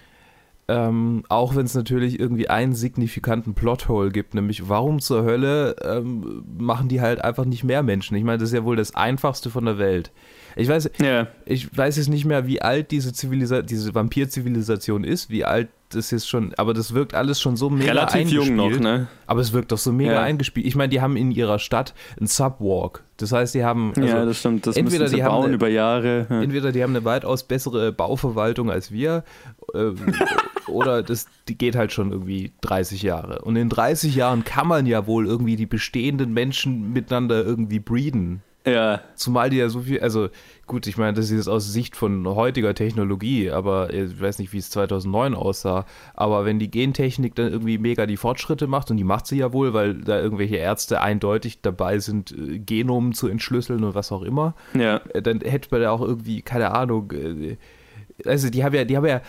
Ähm, 0.69 1.23
auch 1.27 1.55
wenn 1.57 1.65
es 1.65 1.75
natürlich 1.75 2.17
irgendwie 2.19 2.49
einen 2.49 2.73
signifikanten 2.73 3.53
Plothole 3.53 4.11
gibt, 4.11 4.33
nämlich 4.33 4.69
warum 4.69 5.01
zur 5.01 5.23
Hölle 5.25 5.75
ähm, 5.83 6.43
machen 6.57 6.87
die 6.87 7.01
halt 7.01 7.21
einfach 7.23 7.43
nicht 7.43 7.65
mehr 7.65 7.83
Menschen? 7.83 8.15
Ich 8.15 8.23
meine, 8.23 8.37
das 8.37 8.49
ist 8.49 8.55
ja 8.55 8.63
wohl 8.63 8.77
das 8.77 8.95
Einfachste 8.95 9.49
von 9.49 9.65
der 9.65 9.77
Welt. 9.77 10.11
Ich 10.55 10.69
weiß, 10.69 10.89
Ja. 11.01 11.27
ich 11.45 11.75
weiß 11.75 11.97
jetzt 11.97 12.09
nicht 12.09 12.25
mehr, 12.25 12.47
wie 12.47 12.61
alt 12.61 12.91
diese 12.91 13.11
Zivilisa 13.11 13.61
diese 13.61 13.93
Vampir-Zivilisation 13.93 15.03
ist, 15.03 15.29
wie 15.29 15.45
alt 15.45 15.67
das 15.89 16.09
jetzt 16.11 16.27
schon, 16.27 16.53
aber 16.57 16.73
das 16.73 16.93
wirkt 16.95 17.13
alles 17.13 17.39
schon 17.39 17.55
so 17.55 17.69
mega 17.69 17.91
Relativ 17.91 18.29
jung 18.29 18.55
noch, 18.55 18.63
eingespielt. 18.65 18.83
ne? 18.83 19.07
Aber 19.27 19.41
es 19.41 19.53
wirkt 19.53 19.71
doch 19.71 19.77
so 19.77 19.91
mega 19.91 20.13
Ja. 20.13 20.21
eingespielt. 20.21 20.65
Ich 20.65 20.75
meine, 20.75 20.89
die 20.89 21.01
haben 21.01 21.17
in 21.17 21.29
ihrer 21.31 21.59
Stadt 21.59 21.93
einen 22.17 22.25
Subwalk. 22.27 23.03
Das 23.17 23.31
heißt, 23.31 23.53
die 23.53 23.63
haben 23.63 23.93
also, 23.95 24.07
ja, 24.07 24.25
das 24.25 24.39
stimmt. 24.39 24.65
Das 24.65 24.75
entweder 24.75 25.07
die 25.07 25.23
haben 25.23 25.31
bauen 25.31 25.45
eine- 25.45 25.53
über 25.53 25.67
Jahre. 25.69 26.25
Ja. 26.29 26.41
entweder 26.41 26.71
die 26.71 26.81
haben 26.81 26.95
eine 26.95 27.05
weitaus 27.05 27.43
bessere 27.43 27.91
Bauverwaltung 27.91 28.71
als 28.71 28.91
wir, 28.91 29.23
ähm, 29.73 29.95
oder 30.67 31.03
das 31.03 31.27
die 31.47 31.57
geht 31.57 31.75
halt 31.75 31.91
schon 31.91 32.11
irgendwie 32.11 32.51
30 32.61 33.01
Jahre. 33.03 33.39
Und 33.43 33.55
in 33.55 33.69
30 33.69 34.15
Jahren 34.15 34.43
kann 34.43 34.67
man 34.67 34.85
ja 34.85 35.05
wohl 35.07 35.25
irgendwie 35.27 35.55
die 35.55 35.65
bestehenden 35.65 36.33
Menschen 36.33 36.93
miteinander 36.93 37.43
irgendwie 37.43 37.79
breeden. 37.79 38.41
ja. 38.65 39.01
Zumal 39.15 39.49
die 39.49 39.57
ja 39.57 39.67
so 39.69 39.81
viel, 39.81 39.99
also 39.99 40.29
gut, 40.67 40.87
ich 40.87 40.97
meine, 40.97 41.13
das 41.13 41.25
ist 41.25 41.31
jetzt 41.35 41.47
aus 41.49 41.71
Sicht 41.71 41.95
von 41.97 42.25
heutiger 42.27 42.73
Technologie, 42.73 43.51
aber 43.51 43.93
ich 43.93 44.19
weiß 44.21 44.39
nicht, 44.39 44.53
wie 44.53 44.57
es 44.59 44.69
2009 44.69 45.35
aussah, 45.35 45.85
aber 46.13 46.45
wenn 46.45 46.59
die 46.59 46.71
Gentechnik 46.71 47.35
dann 47.35 47.51
irgendwie 47.51 47.77
mega 47.77 48.05
die 48.05 48.15
Fortschritte 48.17 48.67
macht, 48.67 48.89
und 48.89 48.95
die 48.97 49.03
macht 49.03 49.27
sie 49.27 49.37
ja 49.39 49.51
wohl, 49.51 49.73
weil 49.73 49.95
da 49.95 50.19
irgendwelche 50.19 50.55
Ärzte 50.55 51.01
eindeutig 51.01 51.61
dabei 51.61 51.99
sind, 51.99 52.31
äh, 52.31 52.59
Genomen 52.59 53.11
zu 53.13 53.27
entschlüsseln 53.27 53.83
und 53.83 53.95
was 53.95 54.13
auch 54.13 54.21
immer, 54.23 54.55
Ja. 54.73 55.01
äh, 55.13 55.21
dann 55.21 55.41
hätte 55.41 55.67
man 55.71 55.81
da 55.81 55.91
auch 55.91 56.01
irgendwie, 56.01 56.41
keine 56.41 56.71
Ahnung, 56.71 57.11
äh, 57.11 57.57
also 58.25 58.49
die 58.49 58.63
haben 58.63 58.75
ja, 58.75 58.85
die 58.85 58.95
haben 58.95 59.05
ja, 59.05 59.21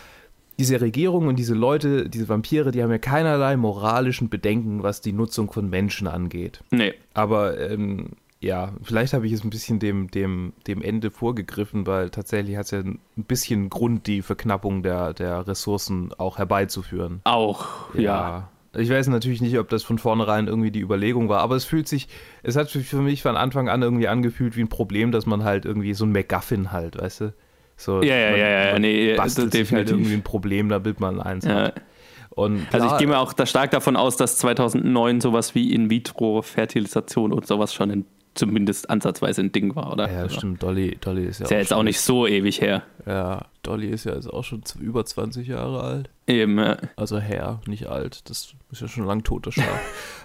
diese 0.59 0.81
Regierung 0.81 1.27
und 1.27 1.37
diese 1.37 1.55
Leute, 1.55 2.09
diese 2.09 2.29
Vampire, 2.29 2.71
die 2.71 2.83
haben 2.83 2.91
ja 2.91 2.99
keinerlei 2.99 3.57
moralischen 3.57 4.29
Bedenken, 4.29 4.83
was 4.83 5.01
die 5.01 5.13
Nutzung 5.13 5.51
von 5.53 5.69
Menschen 5.69 6.07
angeht. 6.07 6.63
Nee. 6.71 6.95
Aber 7.13 7.59
ähm, 7.59 8.11
ja, 8.41 8.73
vielleicht 8.83 9.15
habe 9.15 9.27
ich 9.27 9.33
es 9.33 9.43
ein 9.43 9.51
bisschen 9.51 9.79
dem, 9.79 10.11
dem, 10.11 10.53
dem 10.67 10.83
Ende 10.83 11.11
vorgegriffen, 11.11 11.87
weil 11.87 12.11
tatsächlich 12.11 12.57
hat 12.57 12.67
es 12.67 12.71
ja 12.73 12.81
ein 12.81 13.01
bisschen 13.17 13.71
Grund, 13.71 14.07
die 14.07 14.23
Verknappung 14.23 14.83
der, 14.83 15.15
der 15.15 15.47
Ressourcen 15.47 16.13
auch 16.19 16.39
herbeizuführen. 16.39 17.21
Auch, 17.25 17.95
ja. 17.95 18.51
Ich 18.77 18.91
weiß 18.91 19.07
natürlich 19.07 19.41
nicht, 19.41 19.57
ob 19.59 19.69
das 19.69 19.85
von 19.85 19.99
vornherein 19.99 20.49
irgendwie 20.49 20.73
die 20.73 20.81
Überlegung 20.81 21.29
war, 21.29 21.41
aber 21.41 21.55
es 21.55 21.65
fühlt 21.65 21.87
sich, 21.87 22.09
es 22.43 22.57
hat 22.57 22.71
für 22.71 23.03
mich 23.03 23.23
von 23.23 23.37
Anfang 23.37 23.69
an 23.69 23.83
irgendwie 23.83 24.09
angefühlt 24.09 24.57
wie 24.57 24.63
ein 24.63 24.69
Problem, 24.69 25.13
dass 25.13 25.27
man 25.27 25.45
halt 25.45 25.65
irgendwie 25.65 25.95
so 25.95 26.05
ein 26.05 26.13
MacGuffin 26.13 26.73
halt, 26.73 27.01
weißt 27.01 27.21
du? 27.21 27.35
So, 27.77 28.03
Ja, 28.03 28.15
ja, 28.17 28.31
man, 28.31 28.41
ja, 28.41 28.49
ja, 28.67 28.73
man 28.73 28.83
nee, 28.83 29.15
bastelt 29.17 29.53
sich 29.53 29.61
halt 29.73 29.81
definitiv. 29.89 29.93
irgendwie 29.97 30.15
ein 30.15 30.23
Problem, 30.23 30.69
damit 30.69 31.01
man 31.01 31.21
eins 31.21 31.45
Ja. 31.45 31.55
hat. 31.55 31.83
Und 32.31 32.67
Also 32.73 32.79
ich 32.87 32.89
klar, 32.91 32.99
gehe 32.99 33.07
mir 33.09 33.19
auch 33.19 33.33
da 33.33 33.47
stark 33.47 33.71
davon 33.71 33.97
aus, 33.97 34.17
dass 34.17 34.37
2009 34.39 35.21
sowas 35.21 35.55
wie 35.55 35.73
In-vitro-Fertilisation 35.73 37.33
und 37.33 37.47
sowas 37.47 37.73
schon 37.75 37.91
in 37.91 38.05
zumindest 38.35 38.91
ansatzweise 38.91 39.43
ein 39.43 39.53
Ding 39.53 39.77
war, 39.77 39.93
oder? 39.93 40.11
Ja, 40.11 40.23
Also, 40.23 40.39
stimmt. 40.39 40.61
Dolly, 40.61 40.99
Dolly 41.01 41.27
ist 41.27 41.39
ja, 41.39 41.45
Ist 41.45 41.51
ja 41.53 41.59
jetzt 41.59 41.73
auch 41.73 41.85
nicht 41.85 42.01
so 42.01 42.27
ewig 42.27 42.61
her. 42.61 42.83
Ja, 43.07 43.47
Dolly 43.63 43.87
ist 43.91 44.07
ja 44.07 44.15
jetzt 44.15 44.27
auch 44.29 44.43
schon 44.43 44.63
über 44.81 45.05
20 45.05 45.47
Jahre 45.47 45.81
alt. 45.85 46.11
Eben, 46.27 46.59
ja. 46.59 46.77
Also 46.97 47.21
her, 47.21 47.61
nicht 47.69 47.87
alt. 47.87 48.29
Das 48.29 48.55
ist 48.73 48.81
ja 48.81 48.89
schon 48.89 49.05
lang 49.07 49.23
totes 49.23 49.55
Schaf. 49.55 49.81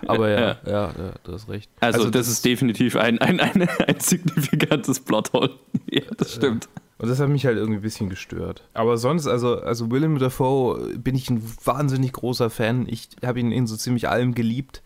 Aber 0.08 0.27
ja, 0.27 0.39
Ja. 0.39 0.58
ja, 0.65 0.82
ja, 0.98 1.12
du 1.24 1.34
hast 1.34 1.50
recht. 1.50 1.70
Also, 1.82 2.10
das, 2.10 2.27
ist 2.27 2.44
definitiv 2.44 2.96
ein, 2.96 3.20
ein, 3.20 3.39
ein, 3.39 3.70
ein 3.88 4.00
signifikantes 4.00 5.00
Plothole. 5.01 5.51
ja, 5.91 6.01
das 6.18 6.34
stimmt. 6.34 6.68
Und 7.00 7.08
das 7.10 7.20
hat 7.20 7.29
mich 7.29 7.46
halt 7.46 7.58
irgendwie 7.58 7.79
ein 7.79 7.82
bisschen 7.82 8.10
gestört. 8.10 8.68
Aber 8.74 8.98
sonst, 8.98 9.25
also, 9.25 9.60
also 9.62 9.89
Willem 9.89 10.20
Dafoe 10.20 10.98
bin 10.98 11.15
ich 11.15 11.29
ein 11.29 11.41
wahnsinnig 11.63 12.12
großer 12.12 12.50
Fan. 12.50 12.86
Ich 12.89 13.10
habe 13.25 13.39
ihn 13.39 13.51
in 13.53 13.68
so 13.68 13.77
ziemlich 13.77 14.10
allem 14.10 14.36
geliebt, 14.36 14.84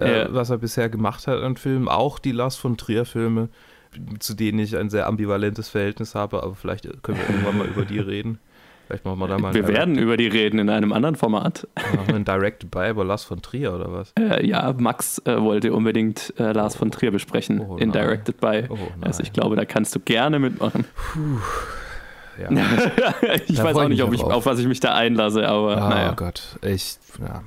äh, 0.00 0.20
Ja. 0.22 0.34
was 0.34 0.48
er 0.50 0.56
bisher 0.58 0.88
gemacht 0.88 1.26
hat 1.26 1.42
an 1.42 1.56
Filmen. 1.56 1.88
Auch 1.88 2.18
die 2.18 2.32
Lars 2.32 2.56
von 2.56 2.78
Trier-Filme, 2.78 3.50
zu 4.18 4.32
denen 4.34 4.58
ich 4.58 4.76
ein 4.78 4.88
sehr 4.90 5.06
ambivalentes 5.06 5.68
Verhältnis 5.68 6.14
habe. 6.14 6.42
Aber 6.42 6.54
vielleicht 6.54 6.84
können 7.02 7.18
wir 7.18 7.28
irgendwann 7.28 7.58
mal 7.58 7.66
über 7.68 7.84
die 7.84 7.98
reden. 7.98 8.38
Vielleicht 8.86 9.04
machen 9.04 9.18
wir 9.18 9.26
da 9.28 9.38
mal 9.38 9.52
Wir 9.52 9.66
werden 9.66 9.98
über 9.98 10.16
die 10.16 10.28
reden 10.28 10.58
in 10.60 10.70
einem 10.70 10.92
anderen 10.92 11.16
Format. 11.16 11.66
Direct, 11.92 12.12
ein 12.14 12.24
Directed 12.24 12.70
by 12.70 12.90
über 12.90 13.04
Lars 13.04 13.24
von 13.24 13.42
Trier 13.42 13.74
oder 13.74 13.92
was? 13.92 14.12
Äh, 14.18 14.46
ja, 14.46 14.72
Max 14.78 15.20
äh, 15.24 15.40
wollte 15.40 15.72
unbedingt 15.72 16.32
äh, 16.38 16.52
Lars 16.52 16.76
von 16.76 16.90
Trier 16.92 17.10
besprechen 17.10 17.60
Oh, 17.60 17.76
in. 17.78 17.90
Directed 17.90 18.40
by. 18.40 18.64
Oh, 18.68 18.76
also 19.00 19.22
ich 19.24 19.32
glaube, 19.32 19.56
da 19.56 19.64
kannst 19.64 19.94
du 19.96 20.00
gerne 20.00 20.38
mitmachen. 20.38 20.84
Ja. 22.40 22.48
ich 23.48 23.56
Da 23.56 23.64
weiß 23.64 23.76
auch 23.76 23.82
ich 23.84 23.88
nicht, 23.88 24.12
ich, 24.12 24.20
drauf. 24.20 24.32
auf 24.32 24.46
was 24.46 24.58
ich 24.58 24.66
mich 24.66 24.78
da 24.80 24.94
einlasse, 24.94 25.48
aber 25.48 25.78
Ah, 25.82 25.88
naja. 25.88 26.12
Gott, 26.14 26.58
ich, 26.62 26.98
ja. 27.20 27.42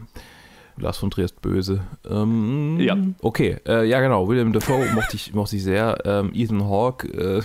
Lars 0.78 0.98
von 0.98 1.12
Trier 1.12 1.26
ist 1.26 1.42
böse. 1.42 1.82
Ähm, 2.10 2.78
Ja. 2.80 2.98
Okay, 3.22 3.58
äh, 3.68 3.86
ja 3.88 4.02
genau, 4.02 4.28
William 4.28 4.52
Dafoe 4.52 4.86
mochte 4.94 5.16
ich, 5.16 5.34
mochte 5.34 5.56
ich 5.58 5.64
sehr. 5.64 5.98
Ähm, 6.06 6.32
Ethan 6.34 6.64
Hawke 6.68 7.08
äh, 7.08 7.42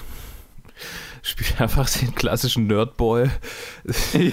spielt 1.25 1.61
einfach 1.61 1.89
den 1.91 2.15
klassischen 2.15 2.69
Nerdboy. 2.69 3.29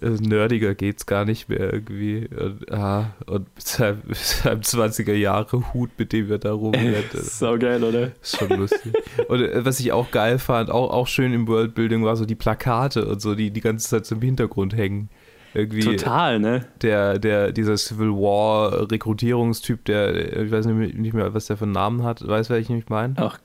Nerdiger 0.00 0.74
geht's 0.74 1.06
gar 1.06 1.24
nicht 1.24 1.48
mehr 1.48 1.72
irgendwie. 1.72 2.28
Und, 2.28 2.70
ah, 2.72 3.14
und 3.26 3.54
mit 3.54 3.66
seinem, 3.66 4.02
mit 4.06 4.16
seinem 4.16 4.60
20er 4.60 5.12
Jahre 5.12 5.72
Hut, 5.72 5.90
mit 5.96 6.12
dem 6.12 6.30
er 6.30 6.38
da 6.38 6.52
rumrennt. 6.52 7.12
So 7.12 7.58
geil, 7.58 7.82
oder? 7.82 8.12
ist 8.20 8.36
schon 8.38 8.48
lustig. 8.58 8.92
Und 9.28 9.40
äh, 9.40 9.64
was 9.64 9.80
ich 9.80 9.92
auch 9.92 10.10
geil 10.10 10.38
fand, 10.38 10.70
auch, 10.70 10.90
auch 10.90 11.06
schön 11.06 11.32
im 11.32 11.46
Worldbuilding, 11.46 12.04
war 12.04 12.16
so 12.16 12.24
die 12.24 12.34
Plakate 12.34 13.06
und 13.06 13.20
so, 13.20 13.34
die 13.34 13.50
die 13.50 13.60
ganze 13.60 13.88
Zeit 13.88 14.06
so 14.06 14.16
im 14.16 14.22
Hintergrund 14.22 14.76
hängen. 14.76 15.08
Irgendwie 15.54 15.80
Total, 15.80 16.40
ne? 16.40 16.66
der, 16.80 17.18
der, 17.18 17.52
dieser 17.52 17.76
Civil 17.76 18.10
War 18.12 18.90
Rekrutierungstyp, 18.90 19.84
der, 19.84 20.44
ich 20.44 20.50
weiß 20.50 20.64
nicht 20.66 21.12
mehr, 21.12 21.34
was 21.34 21.46
der 21.46 21.58
für 21.58 21.64
einen 21.64 21.72
Namen 21.72 22.02
hat, 22.04 22.26
weißt 22.26 22.48
du, 22.48 22.54
wer 22.54 22.60
ich 22.60 22.70
nicht 22.70 22.88
meine? 22.88 23.14
Ach, 23.18 23.38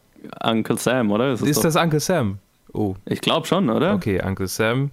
Uncle 0.44 0.78
Sam, 0.78 1.12
oder? 1.12 1.32
Das 1.32 1.42
Ist 1.42 1.58
doch- 1.58 1.64
das 1.64 1.76
Uncle 1.76 2.00
Sam? 2.00 2.40
Oh, 2.74 2.96
Ich 3.06 3.22
glaube 3.22 3.48
schon, 3.48 3.70
oder? 3.70 3.94
okay, 3.94 4.22
Uncle 4.24 4.48
Sam. 4.48 4.92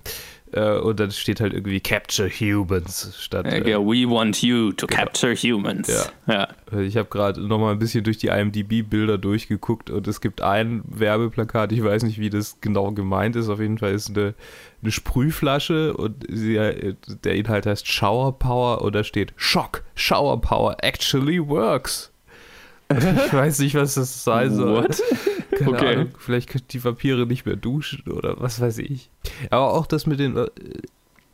Äh, 0.52 0.78
und 0.78 1.00
dann 1.00 1.11
steht 1.11 1.40
halt 1.40 1.52
irgendwie 1.52 1.81
Capture 1.81 2.28
Humans 2.31 3.12
statt. 3.19 3.45
Äh, 3.45 3.59
Äh, 3.62 3.71
ja, 3.71 3.78
We 3.81 4.09
want 4.09 4.40
you 4.40 4.71
to 4.73 4.87
capture 4.87 5.35
humans. 5.35 6.09
Ja. 6.28 6.47
ja. 6.73 6.78
ich 6.81 6.97
habe 6.97 7.09
gerade 7.09 7.40
nochmal 7.40 7.73
ein 7.73 7.81
bisschen 7.81 8.04
durch 8.04 8.19
die 8.19 8.28
IMDb-Bilder 8.28 9.19
durchgeguckt 9.19 9.90
und 9.90 10.07
es 10.07 10.21
gibt 10.21 10.43
ein 10.43 10.83
Werbeplakat, 10.87 11.73
ich 11.73 11.83
weiß 11.83 12.04
nicht, 12.04 12.21
wie 12.21 12.31
das 12.31 12.61
genau 12.61 12.93
gemeint 12.93 13.35
ist. 13.35 13.49
Auf 13.49 13.59
jeden 13.59 13.78
Fall 13.78 13.93
ist 13.95 14.11
eine, 14.11 14.35
eine 14.81 14.93
Sprühflasche 14.93 15.95
und 15.97 16.25
sie, 16.31 16.57
äh, 16.57 16.95
der 17.25 17.35
Inhalt 17.35 17.66
heißt 17.66 17.88
Shower 17.88 18.38
Power 18.38 18.83
und 18.83 18.95
da 18.95 19.02
steht 19.02 19.33
Shock, 19.37 19.83
Shower 19.97 20.40
Power 20.40 20.76
actually 20.83 21.45
works. 21.45 22.12
Ich 22.90 23.32
weiß 23.32 23.58
nicht, 23.60 23.74
was 23.74 23.94
das 23.94 24.24
sein 24.24 24.54
soll. 24.54 24.84
What? 24.84 25.02
Keine 25.58 25.70
Okay. 25.70 25.94
Ahnung. 25.94 26.08
Vielleicht 26.18 26.50
können 26.50 26.64
die 26.70 26.82
Vampire 26.84 27.26
nicht 27.26 27.46
mehr 27.46 27.56
duschen 27.56 28.10
oder 28.10 28.40
was 28.40 28.60
weiß 28.60 28.78
ich. 28.78 29.10
Aber 29.50 29.72
auch 29.72 29.86
das 29.86 30.06
mit 30.06 30.18
den. 30.20 30.36
äh, 30.36 30.46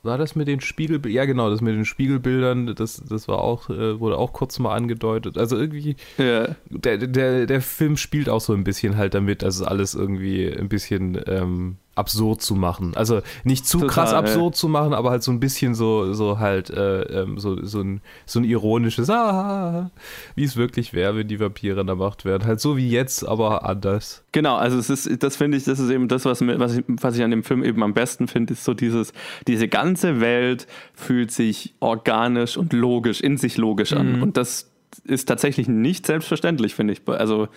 War 0.03 0.17
das 0.19 0.35
mit 0.37 0.49
den 0.49 0.61
Spiegelbildern? 0.61 1.17
Ja, 1.17 1.25
genau, 1.27 1.51
das 1.51 1.61
mit 1.61 1.75
den 1.75 1.85
Spiegelbildern, 1.85 2.75
das, 2.75 3.03
das 3.07 3.29
war 3.29 3.39
auch, 3.41 3.69
äh, 3.71 3.99
wurde 4.01 4.17
auch 4.17 4.33
kurz 4.33 4.59
mal 4.59 4.75
angedeutet. 4.75 5.37
Also 5.37 5.57
irgendwie, 5.59 5.97
Ja. 6.19 6.55
der, 6.71 6.99
der, 6.99 7.47
der 7.47 7.61
Film 7.61 7.97
spielt 7.97 8.29
auch 8.31 8.41
so 8.41 8.53
ein 8.55 8.65
bisschen 8.65 8.97
halt 8.97 9.15
damit, 9.15 9.43
also 9.45 9.65
alles 9.67 9.95
irgendwie 9.95 10.51
ein 10.51 10.69
bisschen 10.69 11.21
ähm, 11.27 11.77
absurd 11.97 12.41
zu 12.41 12.55
machen. 12.55 12.93
Also 12.95 13.21
nicht 13.45 13.67
zu 13.67 13.79
Total, 13.79 13.95
krass 13.95 14.13
absurd 14.13 14.57
zu 14.57 14.69
machen, 14.69 14.95
aber 14.95 15.11
halt 15.11 15.23
so 15.23 15.33
ein 15.33 15.41
bisschen 15.41 15.75
so, 15.75 16.13
so 16.13 16.39
halt, 16.39 16.71
äh, 16.71 17.03
ähm, 17.23 17.39
so, 17.39 17.63
so, 17.65 17.81
ein, 17.81 18.01
so 18.27 18.39
ein 18.39 18.45
ironisches, 18.45 19.11
ah, 19.11 19.91
wie 20.35 20.45
es 20.45 20.57
wirklich 20.57 20.93
wäre, 20.95 21.17
wenn 21.17 21.29
die 21.29 21.41
Vampire 21.41 21.81
in 21.81 21.87
der 21.87 21.97
Macht 21.97 22.25
wären. 22.25 22.45
Halt 22.45 22.61
so 22.61 22.77
wie 22.77 22.89
jetzt, 22.89 23.27
aber 23.27 23.69
anders. 23.69 24.23
Genau, 24.33 24.57
also 24.57 24.79
es 24.79 24.89
ist, 24.89 25.23
das 25.23 25.37
finde 25.37 25.59
ich, 25.59 25.65
das 25.65 25.79
ist 25.79 25.91
eben 25.91 26.09
das, 26.09 26.25
was, 26.25 26.41
was, 26.41 26.77
ich, 26.77 26.85
was 26.87 27.17
ich 27.17 27.23
an 27.23 27.31
dem 27.31 27.43
Film 27.43 27.65
eben 27.65 27.83
am 27.83 27.93
besten 27.93 28.29
finde, 28.29 28.53
ist 28.53 28.65
so 28.65 28.73
dieses, 28.73 29.13
diese 29.47 29.69
ganze 29.69 30.21
Welt 30.21 30.67
fühlt 30.95 31.33
sich 31.33 31.75
organisch 31.81 32.57
und 32.57 32.73
logisch, 32.73 33.21
in 33.21 33.37
sich 33.37 33.57
logisch 33.57 33.93
an. 33.93 34.17
Mhm. 34.17 34.23
Und 34.23 34.37
das 34.37 34.71
ist 35.05 35.27
tatsächlich 35.27 35.69
nicht 35.69 36.07
selbstverständlich, 36.07 36.75
finde 36.75 36.93
ich. 36.95 37.03
Also 37.07 37.49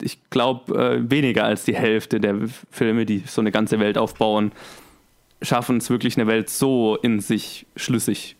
ich 0.00 0.18
glaube, 0.30 0.74
äh, 0.74 1.10
weniger 1.10 1.44
als 1.44 1.64
die 1.64 1.74
Hälfte 1.74 2.20
der 2.20 2.36
Filme, 2.70 3.06
die 3.06 3.22
so 3.26 3.40
eine 3.40 3.52
ganze 3.52 3.78
Welt 3.80 3.98
aufbauen, 3.98 4.52
schaffen 5.42 5.78
es 5.78 5.90
wirklich 5.90 6.16
eine 6.16 6.26
Welt 6.26 6.48
so 6.50 6.96
in 6.96 7.20
sich 7.20 7.66
schlüssig 7.76 8.35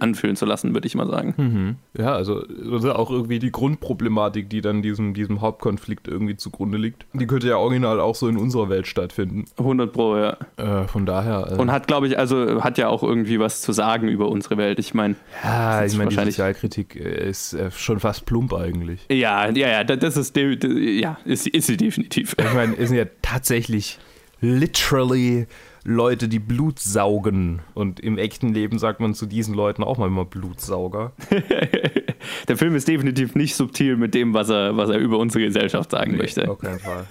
anfühlen 0.00 0.36
zu 0.36 0.44
lassen, 0.46 0.74
würde 0.74 0.86
ich 0.86 0.94
mal 0.94 1.06
sagen. 1.08 1.76
Ja, 1.96 2.14
also 2.14 2.42
das 2.42 2.84
ist 2.84 2.90
auch 2.90 3.10
irgendwie 3.10 3.38
die 3.38 3.50
Grundproblematik, 3.52 4.50
die 4.50 4.60
dann 4.60 4.82
diesem, 4.82 5.14
diesem 5.14 5.40
Hauptkonflikt 5.40 6.08
irgendwie 6.08 6.36
zugrunde 6.36 6.78
liegt. 6.78 7.06
Die 7.12 7.26
könnte 7.26 7.48
ja 7.48 7.56
original 7.56 8.00
auch 8.00 8.14
so 8.14 8.28
in 8.28 8.36
unserer 8.36 8.68
Welt 8.68 8.86
stattfinden. 8.86 9.44
100 9.58 9.92
Pro, 9.92 10.16
ja. 10.16 10.36
Äh, 10.56 10.86
von 10.88 11.06
daher. 11.06 11.52
Äh, 11.52 11.54
Und 11.60 11.70
hat, 11.72 11.86
glaube 11.86 12.06
ich, 12.08 12.18
also 12.18 12.62
hat 12.62 12.78
ja 12.78 12.88
auch 12.88 13.02
irgendwie 13.02 13.38
was 13.38 13.60
zu 13.62 13.72
sagen 13.72 14.08
über 14.08 14.28
unsere 14.28 14.56
Welt. 14.56 14.78
Ich 14.78 14.94
meine, 14.94 15.16
ja, 15.44 15.80
ist 15.82 15.92
ich 15.92 15.98
meine, 15.98 16.10
die 16.10 16.16
Sozialkritik 16.16 16.96
äh, 16.96 17.28
ist 17.28 17.52
äh, 17.54 17.70
schon 17.70 18.00
fast 18.00 18.26
plump 18.26 18.52
eigentlich. 18.54 19.06
ja, 19.10 19.48
ja, 19.50 19.68
ja, 19.68 19.84
das 19.84 20.16
ist, 20.16 20.36
ja, 20.36 21.18
ist, 21.24 21.44
sie- 21.44 21.50
ist 21.50 21.66
sie 21.66 21.76
definitiv. 21.76 22.34
Ich 22.38 22.54
meine, 22.54 22.74
sind 22.86 22.96
ja 22.96 23.04
tatsächlich 23.22 23.98
literally 24.40 25.46
Leute, 25.84 26.28
die 26.28 26.38
Blut 26.38 26.78
saugen. 26.78 27.60
Und 27.74 28.00
im 28.00 28.18
echten 28.18 28.52
Leben 28.52 28.78
sagt 28.78 29.00
man 29.00 29.14
zu 29.14 29.26
diesen 29.26 29.54
Leuten 29.54 29.82
auch 29.84 29.98
manchmal 29.98 30.24
Blutsauger. 30.26 31.12
Der 32.48 32.56
Film 32.56 32.74
ist 32.74 32.88
definitiv 32.88 33.34
nicht 33.34 33.54
subtil 33.54 33.96
mit 33.96 34.14
dem, 34.14 34.34
was 34.34 34.48
er, 34.50 34.76
was 34.76 34.90
er 34.90 34.98
über 34.98 35.18
unsere 35.18 35.44
Gesellschaft 35.44 35.90
sagen 35.92 36.16
möchte. 36.16 36.48
auf 36.50 36.58
keinen 36.58 36.78
Fall. 36.80 37.06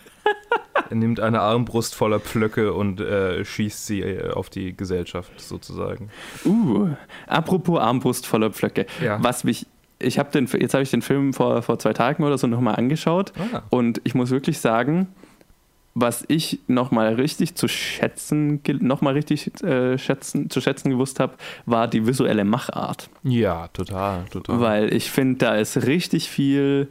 er 0.89 0.95
nimmt 0.95 1.19
eine 1.19 1.41
Armbrust 1.41 1.95
voller 1.95 2.19
Pflöcke 2.19 2.73
und 2.73 2.99
äh, 2.99 3.43
schießt 3.43 3.85
sie 3.87 4.01
äh, 4.01 4.31
auf 4.31 4.49
die 4.49 4.75
Gesellschaft 4.75 5.31
sozusagen. 5.39 6.09
Uh, 6.45 6.89
apropos 7.27 7.79
Armbrust 7.79 8.25
voller 8.27 8.51
Pflöcke. 8.51 8.85
Ja. 9.03 9.21
Was 9.23 9.43
mich, 9.43 9.65
ich 9.99 10.19
habe 10.19 10.31
den, 10.31 10.45
jetzt 10.59 10.73
habe 10.73 10.83
ich 10.83 10.91
den 10.91 11.01
Film 11.01 11.33
vor, 11.33 11.61
vor 11.61 11.79
zwei 11.79 11.93
Tagen 11.93 12.23
oder 12.23 12.37
so 12.37 12.47
nochmal 12.47 12.75
angeschaut 12.75 13.31
Ah. 13.53 13.63
und 13.69 14.01
ich 14.03 14.13
muss 14.13 14.29
wirklich 14.29 14.59
sagen, 14.59 15.07
was 15.99 16.25
ich 16.27 16.59
nochmal 16.67 17.15
richtig 17.15 17.55
zu 17.55 17.67
schätzen, 17.67 18.61
nochmal 18.79 19.13
richtig 19.13 19.63
äh, 19.63 19.97
schätzen, 19.97 20.49
zu 20.51 20.61
schätzen 20.61 20.91
gewusst 20.91 21.19
habe, 21.19 21.33
war 21.65 21.87
die 21.87 22.05
visuelle 22.05 22.43
Machart. 22.43 23.09
Ja, 23.23 23.67
total, 23.69 24.25
total. 24.25 24.59
Weil 24.59 24.93
ich 24.93 25.09
finde, 25.09 25.39
da 25.39 25.55
ist 25.55 25.87
richtig 25.87 26.29
viel, 26.29 26.87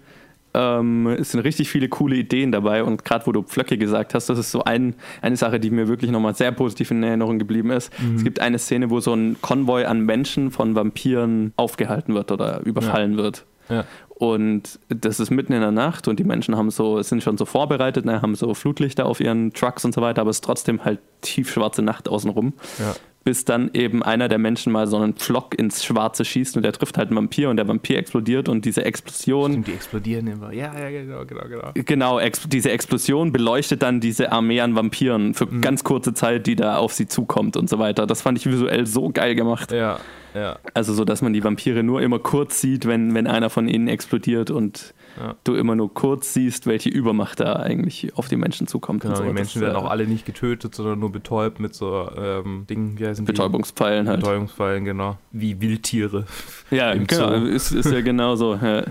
ähm, 0.54 1.06
es 1.06 1.30
sind 1.30 1.40
richtig 1.42 1.68
viele 1.68 1.88
coole 1.88 2.16
Ideen 2.16 2.50
dabei 2.50 2.82
und 2.82 3.04
gerade 3.04 3.24
wo 3.28 3.32
du 3.32 3.42
Pflöcke 3.42 3.78
gesagt 3.78 4.12
hast, 4.12 4.28
das 4.28 4.40
ist 4.40 4.50
so 4.50 4.64
ein, 4.64 4.96
eine 5.22 5.36
Sache, 5.36 5.60
die 5.60 5.70
mir 5.70 5.86
wirklich 5.86 6.10
nochmal 6.10 6.34
sehr 6.34 6.50
positiv 6.50 6.90
in 6.90 7.04
Erinnerung 7.04 7.38
geblieben 7.38 7.70
ist. 7.70 7.92
Es 8.16 8.24
gibt 8.24 8.40
eine 8.40 8.58
Szene, 8.58 8.90
wo 8.90 8.98
so 8.98 9.14
ein 9.14 9.36
Konvoi 9.40 9.84
an 9.84 10.00
Menschen 10.00 10.50
von 10.50 10.74
Vampiren 10.74 11.52
aufgehalten 11.54 12.12
wird 12.14 12.32
oder 12.32 12.60
überfallen 12.66 13.16
wird. 13.16 13.44
Ja. 13.68 13.84
Und 14.18 14.78
das 14.88 15.20
ist 15.20 15.30
mitten 15.30 15.52
in 15.52 15.60
der 15.60 15.72
Nacht 15.72 16.08
und 16.08 16.18
die 16.18 16.24
Menschen 16.24 16.56
haben 16.56 16.70
so, 16.70 17.02
sind 17.02 17.22
schon 17.22 17.36
so 17.36 17.44
vorbereitet, 17.44 18.06
ne, 18.06 18.22
haben 18.22 18.34
so 18.34 18.54
Flutlichter 18.54 19.04
auf 19.04 19.20
ihren 19.20 19.52
Trucks 19.52 19.84
und 19.84 19.92
so 19.92 20.00
weiter, 20.00 20.22
aber 20.22 20.30
es 20.30 20.38
ist 20.38 20.44
trotzdem 20.44 20.86
halt 20.86 21.00
tiefschwarze 21.20 21.82
Nacht 21.82 22.08
außenrum. 22.08 22.54
Ja. 22.78 22.94
Bis 23.24 23.44
dann 23.44 23.70
eben 23.74 24.02
einer 24.02 24.28
der 24.28 24.38
Menschen 24.38 24.72
mal 24.72 24.86
so 24.86 24.96
einen 24.96 25.14
Pflock 25.14 25.58
ins 25.58 25.84
Schwarze 25.84 26.24
schießt 26.24 26.56
und 26.56 26.62
der 26.62 26.72
trifft 26.72 26.96
halt 26.96 27.08
einen 27.08 27.16
Vampir 27.16 27.50
und 27.50 27.56
der 27.56 27.68
Vampir 27.68 27.98
explodiert 27.98 28.48
und 28.48 28.64
diese 28.64 28.86
Explosion, 28.86 29.50
Stimmt, 29.50 29.66
die 29.66 29.72
explodieren 29.72 30.28
immer. 30.28 30.50
Ja, 30.52 30.72
ja, 30.78 30.88
genau, 30.88 31.26
genau, 31.26 31.42
genau. 31.48 31.72
genau, 31.74 32.18
ex 32.18 32.48
diese 32.48 32.70
Explosion 32.70 33.32
beleuchtet 33.32 33.82
dann 33.82 34.00
diese 34.00 34.32
Armee 34.32 34.62
an 34.62 34.76
Vampiren 34.76 35.34
für 35.34 35.46
ganz 35.46 35.84
kurze 35.84 36.14
Zeit, 36.14 36.46
die 36.46 36.56
da 36.56 36.78
auf 36.78 36.94
sie 36.94 37.06
zukommt 37.06 37.58
und 37.58 37.68
so 37.68 37.78
weiter. 37.78 38.06
Das 38.06 38.22
fand 38.22 38.38
ich 38.38 38.46
visuell 38.46 38.86
so 38.86 39.10
geil 39.10 39.34
gemacht. 39.34 39.72
Ja, 39.72 39.98
ja. 40.36 40.58
Also 40.74 40.92
so, 40.94 41.04
dass 41.04 41.22
man 41.22 41.32
die 41.32 41.42
Vampire 41.42 41.82
nur 41.82 42.02
immer 42.02 42.18
kurz 42.18 42.60
sieht, 42.60 42.86
wenn, 42.86 43.14
wenn 43.14 43.26
einer 43.26 43.48
von 43.50 43.66
ihnen 43.68 43.88
explodiert 43.88 44.50
und 44.50 44.92
Ja. 45.18 45.34
du 45.44 45.54
immer 45.54 45.74
nur 45.74 45.92
kurz 45.94 46.34
siehst, 46.34 46.66
welche 46.66 46.90
Übermacht 46.90 47.40
da 47.40 47.54
eigentlich 47.54 48.14
auf 48.16 48.28
die 48.28 48.36
Menschen 48.36 48.66
zukommt. 48.66 49.02
Genau, 49.02 49.14
so. 49.14 49.22
die 49.22 49.28
Das, 49.28 49.34
Menschen 49.34 49.62
werden 49.62 49.74
äh, 49.74 49.78
auch 49.78 49.88
alle 49.90 50.06
nicht 50.06 50.26
getötet, 50.26 50.74
sondern 50.74 50.98
nur 50.98 51.10
betäubt 51.10 51.58
mit 51.58 51.74
so 51.74 52.10
ähm, 52.16 52.66
Dingen, 52.68 52.98
wie 52.98 53.06
heißen 53.06 53.24
die? 53.24 53.32
Betäubungspfeilen 53.32 54.08
halt. 54.08 54.20
Betäubungspfeilen, 54.20 54.84
genau. 54.84 55.16
Wie 55.32 55.58
Wildtiere. 55.60 56.26
Ja, 56.70 56.92
genau, 57.06 57.32
ist, 57.32 57.72
ist 57.72 57.90
ja 57.90 58.02
genau 58.02 58.36
so. 58.36 58.54
Ja. 58.56 58.84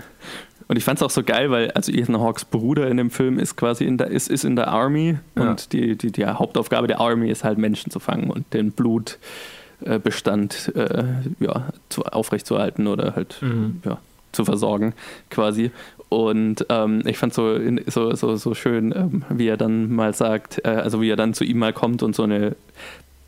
Und 0.68 0.76
ich 0.76 0.82
fand 0.82 0.98
es 0.98 1.02
auch 1.04 1.10
so 1.10 1.22
geil, 1.22 1.52
weil 1.52 1.70
also 1.72 1.92
Ethan 1.92 2.18
Hawks 2.18 2.44
Bruder 2.44 2.88
in 2.88 2.96
dem 2.96 3.10
Film 3.10 3.38
ist 3.38 3.54
quasi 3.54 3.84
in 3.84 3.98
der, 3.98 4.08
ist, 4.08 4.28
ist 4.28 4.44
in 4.44 4.56
der 4.56 4.66
Army 4.66 5.18
Ja. 5.38 5.50
und 5.50 5.72
die, 5.72 5.96
die, 5.96 6.10
die 6.10 6.26
Hauptaufgabe 6.26 6.88
der 6.88 6.98
Army 7.00 7.30
ist 7.30 7.44
halt 7.44 7.56
Menschen 7.58 7.92
zu 7.92 8.00
fangen 8.00 8.30
und 8.30 8.52
den 8.52 8.72
Blutbestand 9.80 10.72
äh, 10.74 11.04
ja, 11.40 11.68
zu, 11.88 12.04
aufrechtzuerhalten 12.04 12.86
oder 12.86 13.14
halt 13.14 13.38
Mhm. 13.42 13.80
ja, 13.84 13.98
zu 14.32 14.44
versorgen 14.44 14.94
quasi. 15.30 15.70
Und 16.08 16.64
ähm, 16.68 17.02
ich 17.06 17.18
fand 17.18 17.34
so, 17.34 17.58
so, 17.86 18.14
so, 18.14 18.36
so 18.36 18.54
schön, 18.54 18.92
ähm, 18.96 19.24
wie 19.28 19.48
er 19.48 19.56
dann 19.56 19.92
mal 19.92 20.14
sagt, 20.14 20.64
äh, 20.64 20.68
also 20.68 21.00
wie 21.00 21.10
er 21.10 21.16
dann 21.16 21.34
zu 21.34 21.44
ihm 21.44 21.58
mal 21.58 21.72
kommt 21.72 22.02
und 22.02 22.14
so 22.14 22.22
eine 22.22 22.54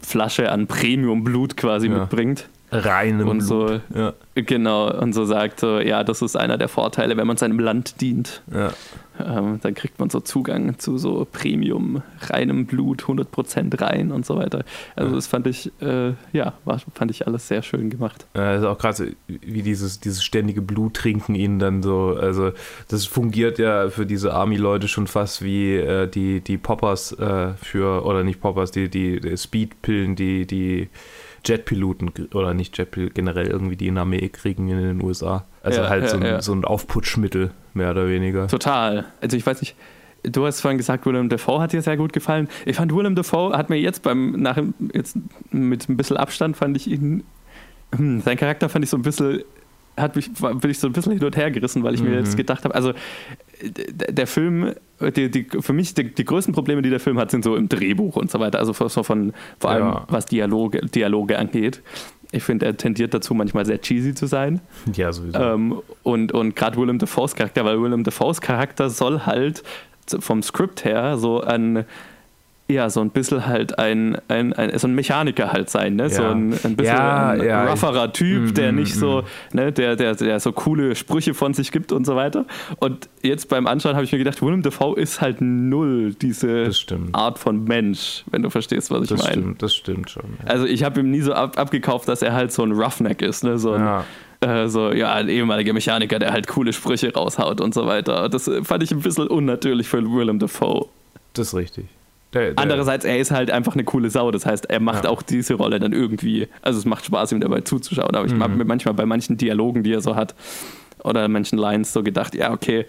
Flasche 0.00 0.50
an 0.52 0.66
Premium-Blut 0.68 1.56
quasi 1.56 1.88
Ja. 1.88 1.98
mitbringt. 2.00 2.48
Reinem 2.70 3.28
Und 3.28 3.40
so, 3.40 3.66
Blut. 3.66 3.80
Ja, 3.94 4.12
genau, 4.34 4.90
und 5.00 5.14
so 5.14 5.24
sagt 5.24 5.60
so, 5.60 5.78
ja, 5.80 6.04
das 6.04 6.20
ist 6.22 6.36
einer 6.36 6.58
der 6.58 6.68
Vorteile, 6.68 7.16
wenn 7.16 7.26
man 7.26 7.36
seinem 7.36 7.58
Land 7.58 8.00
dient. 8.00 8.42
ja. 8.52 8.72
Ähm, 9.20 9.58
dann 9.62 9.74
kriegt 9.74 9.98
man 9.98 10.10
so 10.10 10.20
Zugang 10.20 10.78
zu 10.78 10.96
so 10.96 11.26
Premium, 11.32 12.02
reinem 12.28 12.66
Blut, 12.66 13.02
100% 13.02 13.80
rein 13.80 14.12
und 14.12 14.24
so 14.24 14.36
weiter. 14.36 14.62
Also 14.94 15.10
Ja. 15.10 15.16
das 15.16 15.26
fand 15.26 15.48
ich, 15.48 15.72
äh, 15.82 16.12
ja, 16.32 16.52
war, 16.64 16.80
fand 16.94 17.10
ich 17.10 17.26
alles 17.26 17.48
sehr 17.48 17.62
schön 17.62 17.90
gemacht. 17.90 18.26
Ja, 18.36 18.54
ist 18.54 18.62
auch 18.64 18.78
krass, 18.78 19.02
wie 19.26 19.62
dieses, 19.62 19.98
dieses 19.98 20.22
ständige 20.22 20.62
Bluttrinken 20.62 21.34
ihnen 21.34 21.58
dann 21.58 21.82
so, 21.82 22.16
also 22.16 22.52
das 22.86 23.06
fungiert 23.06 23.58
ja 23.58 23.90
für 23.90 24.06
diese 24.06 24.34
Army-Leute 24.34 24.86
schon 24.86 25.08
fast 25.08 25.42
wie 25.42 25.74
äh, 25.74 26.06
die, 26.06 26.40
die 26.40 26.56
Poppers 26.56 27.10
äh, 27.18 27.54
für, 27.60 28.04
oder 28.04 28.22
nicht 28.22 28.40
Poppers, 28.40 28.70
die, 28.70 28.88
die, 28.88 29.18
die 29.20 29.36
Speedpillen, 29.36 30.14
die 30.14 30.46
die 30.46 30.90
Jetpiloten 31.48 32.10
oder 32.34 32.54
nicht 32.54 32.76
Jetpiloten, 32.78 33.14
generell 33.14 33.46
irgendwie 33.46 33.76
die 33.76 33.88
in 33.88 33.94
der 33.94 34.02
Armee 34.02 34.28
kriegen 34.28 34.68
in 34.68 34.78
den 34.78 35.02
USA. 35.02 35.44
Also 35.62 35.80
Ja, 35.82 35.88
halt 35.88 36.04
ja, 36.04 36.08
so, 36.10 36.16
ein, 36.18 36.22
ja. 36.24 36.42
so 36.42 36.52
ein 36.52 36.64
Aufputschmittel, 36.64 37.50
mehr 37.74 37.90
oder 37.90 38.08
weniger. 38.08 38.46
Total. 38.48 39.06
Also 39.20 39.36
ich 39.36 39.44
weiß 39.46 39.60
nicht, 39.60 39.74
du 40.24 40.44
hast 40.46 40.60
vorhin 40.60 40.78
gesagt, 40.78 41.06
Willem 41.06 41.28
Dafoe 41.28 41.60
hat 41.60 41.72
dir 41.72 41.82
sehr 41.82 41.96
gut 41.96 42.12
gefallen. 42.12 42.48
Ich 42.66 42.76
fand 42.76 42.94
Willem 42.94 43.14
Dafoe 43.14 43.56
hat 43.56 43.70
mir 43.70 43.76
jetzt 43.80 44.02
beim, 44.02 44.32
nach, 44.32 44.58
jetzt 44.92 45.16
mit 45.50 45.88
ein 45.88 45.96
bisschen 45.96 46.16
Abstand 46.16 46.56
fand 46.56 46.76
ich 46.76 46.88
ihn, 46.88 47.24
hm, 47.96 48.20
sein 48.20 48.36
Charakter 48.36 48.68
fand 48.68 48.84
ich 48.84 48.90
so 48.90 48.96
ein 48.96 49.02
bisschen, 49.02 49.42
hat 49.96 50.14
mich, 50.16 50.30
bin 50.32 50.70
ich 50.70 50.78
so 50.78 50.86
ein 50.88 50.92
bisschen 50.92 51.12
hin 51.12 51.24
und 51.24 51.36
her 51.36 51.50
gerissen, 51.50 51.82
weil 51.82 51.94
ich 51.94 52.02
mir 52.02 52.10
Mhm. 52.10 52.14
jetzt 52.18 52.36
gedacht 52.36 52.64
habe, 52.64 52.74
also 52.74 52.92
der 53.62 54.26
Film, 54.26 54.74
die, 55.16 55.30
die, 55.30 55.46
für 55.60 55.72
mich 55.72 55.94
die, 55.94 56.14
die 56.14 56.24
größten 56.24 56.54
Probleme, 56.54 56.82
die 56.82 56.90
der 56.90 57.00
Film 57.00 57.18
hat, 57.18 57.30
sind 57.30 57.44
so 57.44 57.56
im 57.56 57.68
Drehbuch 57.68 58.16
und 58.16 58.30
so 58.30 58.40
weiter. 58.40 58.58
Also 58.58 58.72
so 58.72 59.02
von, 59.02 59.32
vor 59.58 59.70
allem 59.70 59.86
Ja. 59.86 60.04
was 60.08 60.26
Dialoge, 60.26 60.80
Dialoge 60.80 61.38
angeht. 61.38 61.82
Ich 62.30 62.42
finde, 62.42 62.66
er 62.66 62.76
tendiert 62.76 63.14
dazu, 63.14 63.32
manchmal 63.34 63.64
sehr 63.64 63.80
cheesy 63.80 64.14
zu 64.14 64.26
sein. 64.26 64.60
Ja, 64.94 65.12
sowieso. 65.12 65.38
Ähm, 65.38 65.80
und 66.02 66.32
und 66.32 66.54
gerade 66.56 66.76
Willem 66.76 66.98
Dafoes 66.98 67.34
Charakter, 67.34 67.64
weil 67.64 67.80
Willem 67.80 68.04
Dafoes 68.04 68.40
Charakter 68.40 68.90
soll 68.90 69.20
halt 69.20 69.62
vom 70.18 70.42
Skript 70.42 70.84
her 70.84 71.16
so 71.18 71.40
ein 71.42 71.84
ja, 72.70 72.90
so 72.90 73.00
ein 73.00 73.08
bisschen 73.10 73.46
halt 73.46 73.78
ein, 73.78 74.18
ein, 74.28 74.52
ein 74.52 74.78
so 74.78 74.86
ein 74.86 74.94
Mechaniker 74.94 75.52
halt 75.52 75.70
sein, 75.70 75.96
ne? 75.96 76.10
So 76.10 76.22
Ja. 76.22 76.32
ein, 76.32 76.52
ein 76.52 76.76
bisschen 76.76 76.84
Ja, 76.84 77.30
ein 77.30 77.42
ja. 77.44 77.64
rougherer 77.70 78.12
Typ, 78.12 78.42
Mhm, 78.42 78.54
der 78.54 78.72
nicht 78.72 78.94
so, 78.94 79.22
mhm. 79.22 79.56
ne, 79.58 79.72
der, 79.72 79.96
der, 79.96 80.14
der 80.14 80.38
so 80.38 80.52
coole 80.52 80.94
Sprüche 80.94 81.32
von 81.32 81.54
sich 81.54 81.72
gibt 81.72 81.92
und 81.92 82.04
so 82.04 82.14
weiter. 82.14 82.44
Und 82.78 83.08
jetzt 83.22 83.48
beim 83.48 83.66
Anschauen 83.66 83.94
habe 83.94 84.04
ich 84.04 84.12
mir 84.12 84.18
gedacht, 84.18 84.42
Willem 84.42 84.60
Dafoe 84.62 85.00
ist 85.00 85.22
halt 85.22 85.40
null 85.40 86.12
diese 86.14 86.64
das. 86.66 86.84
Art 87.12 87.38
von 87.38 87.64
Mensch, 87.64 88.24
wenn 88.30 88.42
du 88.42 88.50
verstehst, 88.50 88.90
was 88.90 89.04
ich 89.04 89.08
Das 89.08 89.20
meine. 89.20 89.32
stimmt, 89.32 89.62
das 89.62 89.74
stimmt 89.74 90.10
schon. 90.10 90.24
Ja. 90.44 90.50
Also 90.50 90.66
ich 90.66 90.84
habe 90.84 91.00
ihm 91.00 91.10
nie 91.10 91.22
so 91.22 91.32
ab, 91.32 91.58
abgekauft, 91.58 92.06
dass 92.06 92.20
er 92.20 92.34
halt 92.34 92.52
so 92.52 92.62
ein 92.64 92.72
Roughneck 92.72 93.22
ist, 93.22 93.44
ne? 93.44 93.58
So 93.58 93.72
ein, 93.72 93.80
Ja. 93.80 94.04
äh, 94.40 94.68
so, 94.68 94.92
ja, 94.92 95.14
ein 95.14 95.30
ehemaliger 95.30 95.72
Mechaniker, 95.72 96.18
der 96.18 96.32
halt 96.32 96.46
coole 96.46 96.74
Sprüche 96.74 97.14
raushaut 97.14 97.62
und 97.62 97.72
so 97.72 97.86
weiter. 97.86 98.28
Das 98.28 98.50
fand 98.64 98.82
ich 98.82 98.90
ein 98.90 99.00
bisschen 99.00 99.26
unnatürlich 99.28 99.88
für 99.88 100.02
Willem 100.04 100.38
Dafoe. 100.38 100.86
Das 101.32 101.48
ist 101.48 101.54
richtig. 101.54 101.86
Der, 102.34 102.52
der, 102.52 102.58
Andererseits, 102.62 103.04
er 103.04 103.18
ist 103.18 103.30
halt 103.30 103.50
einfach 103.50 103.72
eine 103.74 103.84
coole 103.84 104.10
Sau. 104.10 104.30
Das 104.30 104.44
heißt, 104.44 104.66
er 104.70 104.80
macht 104.80 105.04
Ja. 105.04 105.10
auch 105.10 105.22
diese 105.22 105.54
Rolle 105.54 105.78
dann 105.78 105.92
irgendwie. 105.92 106.48
Also 106.62 106.78
es 106.78 106.84
macht 106.84 107.04
Spaß, 107.06 107.32
ihm 107.32 107.40
dabei 107.40 107.62
zuzuschauen. 107.62 108.14
Aber 108.14 108.26
ich 108.26 108.34
Mhm. 108.34 108.42
habe 108.42 108.54
mir 108.54 108.64
manchmal 108.64 108.94
bei 108.94 109.06
manchen 109.06 109.36
Dialogen, 109.38 109.82
die 109.82 109.92
er 109.92 110.00
so 110.02 110.14
hat, 110.16 110.34
oder 111.04 111.26
manchen 111.28 111.58
Lines 111.58 111.92
so 111.92 112.02
gedacht, 112.02 112.34
ja, 112.34 112.52
okay, 112.52 112.84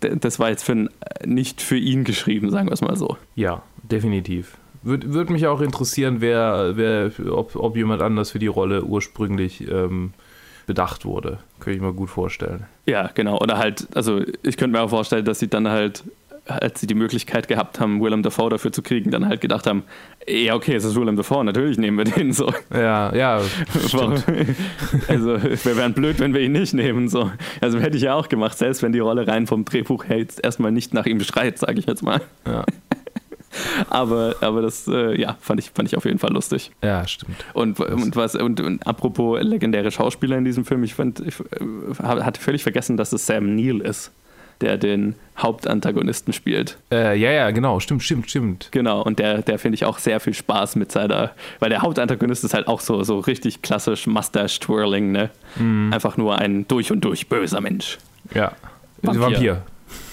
das 0.00 0.38
war 0.38 0.48
jetzt 0.50 0.62
für 0.64 0.72
ein, 0.72 0.90
nicht 1.24 1.60
für 1.60 1.76
ihn 1.76 2.04
geschrieben, 2.04 2.50
sagen 2.50 2.68
wir 2.68 2.72
es 2.72 2.80
mal 2.80 2.96
so. 2.96 3.16
Ja, 3.34 3.62
definitiv. 3.82 4.56
Würde 4.82 5.12
würd 5.12 5.28
mich 5.30 5.46
auch 5.48 5.60
interessieren, 5.60 6.16
wer, 6.20 6.76
wer, 6.76 7.10
ob, 7.30 7.56
ob 7.56 7.76
jemand 7.76 8.00
anders 8.00 8.30
für 8.30 8.38
die 8.38 8.46
Rolle 8.46 8.84
ursprünglich 8.84 9.68
ähm, 9.68 10.12
bedacht 10.66 11.04
wurde. 11.04 11.38
Könnte 11.58 11.76
ich 11.78 11.82
mir 11.82 11.92
gut 11.92 12.10
vorstellen. 12.10 12.64
Ja, 12.86 13.10
genau. 13.12 13.38
Oder 13.40 13.58
halt, 13.58 13.88
also 13.94 14.20
ich 14.42 14.56
könnte 14.56 14.76
mir 14.78 14.82
auch 14.82 14.90
vorstellen, 14.90 15.24
dass 15.24 15.40
sie 15.40 15.48
dann 15.48 15.66
halt, 15.68 16.04
als 16.48 16.80
sie 16.80 16.86
die 16.86 16.94
Möglichkeit 16.94 17.48
gehabt 17.48 17.78
haben, 17.80 18.00
Willem 18.00 18.22
Dafoe 18.22 18.50
dafür 18.50 18.72
zu 18.72 18.82
kriegen, 18.82 19.10
dann 19.10 19.28
halt 19.28 19.40
gedacht 19.40 19.66
haben, 19.66 19.84
ja, 20.26 20.54
okay, 20.54 20.74
es 20.74 20.84
ist 20.84 20.96
Willem 20.96 21.16
Dafoe, 21.16 21.44
natürlich 21.44 21.78
nehmen 21.78 21.98
wir 21.98 22.04
den 22.04 22.32
so. 22.32 22.52
Ja, 22.72 23.14
ja, 23.14 23.40
Warum? 23.92 24.14
Also 25.08 25.42
wir 25.42 25.76
wären 25.76 25.92
blöd, 25.92 26.18
wenn 26.18 26.34
wir 26.34 26.40
ihn 26.40 26.52
nicht 26.52 26.74
nehmen. 26.74 27.08
So. 27.08 27.30
Also 27.60 27.78
hätte 27.78 27.96
ich 27.96 28.02
ja 28.02 28.14
auch 28.14 28.28
gemacht, 28.28 28.58
selbst 28.58 28.82
wenn 28.82 28.92
die 28.92 28.98
Rolle 28.98 29.26
rein 29.26 29.46
vom 29.46 29.64
Drehbuch 29.64 30.04
her 30.04 30.18
jetzt 30.18 30.42
erstmal 30.44 30.72
nicht 30.72 30.94
nach 30.94 31.06
ihm 31.06 31.20
schreit, 31.20 31.58
sage 31.58 31.78
ich 31.78 31.86
jetzt 31.86 32.02
mal. 32.02 32.20
Ja, 32.46 32.64
Aber, 33.90 34.36
aber 34.40 34.62
das 34.62 34.86
äh, 34.88 35.18
ja, 35.18 35.36
fand, 35.40 35.60
ich, 35.60 35.70
fand 35.70 35.88
ich 35.88 35.96
auf 35.96 36.04
jeden 36.04 36.18
Fall 36.18 36.32
lustig. 36.32 36.70
ja 36.82 37.06
stimmt. 37.06 37.44
Und, 37.54 37.80
und, 37.80 38.16
was, 38.16 38.34
und, 38.34 38.60
und 38.60 38.86
apropos 38.86 39.42
legendäre 39.42 39.90
Schauspieler 39.90 40.36
in 40.36 40.44
diesem 40.44 40.64
Film, 40.64 40.84
ich, 40.84 40.94
fand, 40.94 41.20
ich 41.20 41.40
äh, 41.40 42.02
hatte 42.02 42.40
völlig 42.40 42.62
vergessen, 42.62 42.96
dass 42.96 43.12
es 43.12 43.26
Sam 43.26 43.56
Neill 43.56 43.80
ist, 43.80 44.12
der 44.60 44.76
den 44.76 45.14
Hauptantagonisten 45.36 46.32
spielt. 46.32 46.78
Äh, 46.90 47.18
ja, 47.18 47.30
ja, 47.30 47.50
genau, 47.50 47.80
stimmt, 47.80 48.02
stimmt, 48.02 48.28
stimmt. 48.28 48.68
Genau, 48.72 49.02
und 49.02 49.18
der, 49.18 49.42
der 49.42 49.58
finde 49.58 49.76
ich 49.76 49.84
auch 49.84 49.98
sehr 49.98 50.18
viel 50.20 50.34
Spaß 50.34 50.76
mit 50.76 50.90
seiner, 50.90 51.30
weil 51.60 51.70
der 51.70 51.82
Hauptantagonist 51.82 52.44
ist 52.44 52.54
halt 52.54 52.66
auch 52.66 52.80
so, 52.80 53.02
so 53.04 53.20
richtig 53.20 53.62
klassisch 53.62 54.06
Mustache-Twirling, 54.06 55.12
ne? 55.12 55.30
Mhm. 55.56 55.92
Einfach 55.92 56.16
nur 56.16 56.38
ein 56.38 56.66
durch 56.66 56.90
und 56.90 57.02
durch 57.04 57.28
böser 57.28 57.60
Mensch. 57.60 57.98
Ja. 58.34 58.52
Vampir. 59.02 59.20
Vampir. 59.20 59.62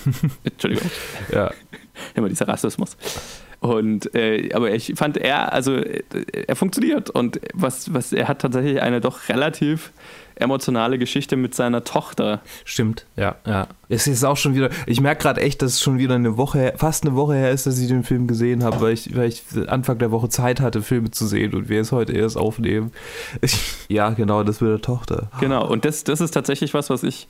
Entschuldigung, 0.43 0.91
Ja. 1.31 1.51
immer 2.13 2.29
dieser 2.29 2.47
Rassismus. 2.47 2.97
Und 3.59 4.13
äh, 4.13 4.53
aber 4.53 4.71
ich 4.73 4.93
fand 4.95 5.17
er, 5.17 5.53
also 5.53 5.75
äh, 5.75 6.03
er 6.47 6.55
funktioniert 6.55 7.09
und 7.09 7.39
was, 7.53 7.93
was 7.93 8.13
er 8.13 8.27
hat 8.27 8.39
tatsächlich 8.39 8.81
eine 8.81 9.01
doch 9.01 9.27
relativ 9.29 9.91
emotionale 10.35 10.97
Geschichte 10.97 11.35
mit 11.35 11.55
seiner 11.55 11.83
Tochter. 11.83 12.41
Stimmt, 12.63 13.05
ja, 13.15 13.35
ja. 13.45 13.67
Es 13.87 14.07
ist 14.07 14.23
auch 14.23 14.37
schon 14.37 14.55
wieder, 14.55 14.69
ich 14.87 14.99
merke 14.99 15.21
gerade 15.23 15.41
echt, 15.41 15.61
dass 15.61 15.73
es 15.73 15.81
schon 15.81 15.97
wieder 15.97 16.15
eine 16.15 16.37
Woche, 16.37 16.57
her- 16.59 16.73
fast 16.77 17.05
eine 17.05 17.15
Woche 17.15 17.35
her 17.35 17.51
ist, 17.51 17.65
dass 17.67 17.79
ich 17.79 17.87
den 17.87 18.03
Film 18.03 18.27
gesehen 18.27 18.63
habe, 18.63 18.81
weil 18.81 18.93
ich, 18.93 19.15
weil 19.15 19.29
ich 19.29 19.43
Anfang 19.67 19.97
der 19.99 20.11
Woche 20.11 20.29
Zeit 20.29 20.59
hatte, 20.59 20.81
Filme 20.81 21.11
zu 21.11 21.27
sehen 21.27 21.53
und 21.53 21.69
wir 21.69 21.79
es 21.81 21.91
heute 21.91 22.13
erst 22.13 22.37
aufnehmen. 22.37 22.91
Ich, 23.41 23.57
ja, 23.89 24.09
genau, 24.09 24.43
das 24.43 24.61
mit 24.61 24.71
der 24.71 24.81
Tochter. 24.81 25.29
Genau, 25.39 25.67
und 25.67 25.85
das, 25.85 26.03
das 26.03 26.19
ist 26.21 26.31
tatsächlich 26.31 26.73
was, 26.73 26.89
was 26.89 27.03
ich, 27.03 27.27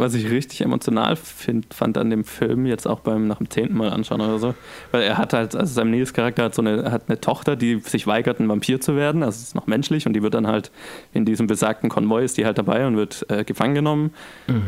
was 0.00 0.14
ich 0.14 0.30
richtig 0.30 0.62
emotional 0.62 1.16
find, 1.16 1.72
fand 1.72 1.98
an 1.98 2.10
dem 2.10 2.24
Film, 2.24 2.66
jetzt 2.66 2.86
auch 2.86 3.00
beim 3.00 3.28
nach 3.28 3.38
dem 3.38 3.50
zehnten 3.50 3.76
Mal 3.76 3.90
anschauen 3.90 4.20
oder 4.20 4.38
so. 4.38 4.54
Weil 4.90 5.02
er 5.02 5.18
hat 5.18 5.32
halt, 5.32 5.54
also 5.54 5.72
sein 5.72 5.90
Nils 5.90 6.12
Charakter 6.12 6.44
hat 6.44 6.54
so 6.54 6.62
eine, 6.62 6.90
hat 6.90 7.04
eine 7.08 7.20
Tochter, 7.20 7.56
die 7.56 7.80
sich 7.80 8.06
weigert, 8.06 8.40
ein 8.40 8.48
Vampir 8.48 8.80
zu 8.80 8.96
werden, 8.96 9.22
also 9.22 9.40
ist 9.40 9.54
noch 9.54 9.66
menschlich 9.66 10.06
und 10.06 10.14
die 10.14 10.22
wird 10.22 10.34
dann 10.34 10.46
halt 10.46 10.70
in 11.12 11.24
diesem 11.24 11.46
besagten 11.46 11.88
Konvoi 11.88 12.24
ist 12.24 12.38
die 12.38 12.44
halt 12.44 12.58
dabei 12.58 12.86
und 12.86 12.96
wird 12.96 13.26
äh, 13.28 13.44
gefangen 13.44 13.74
genommen. 13.74 14.12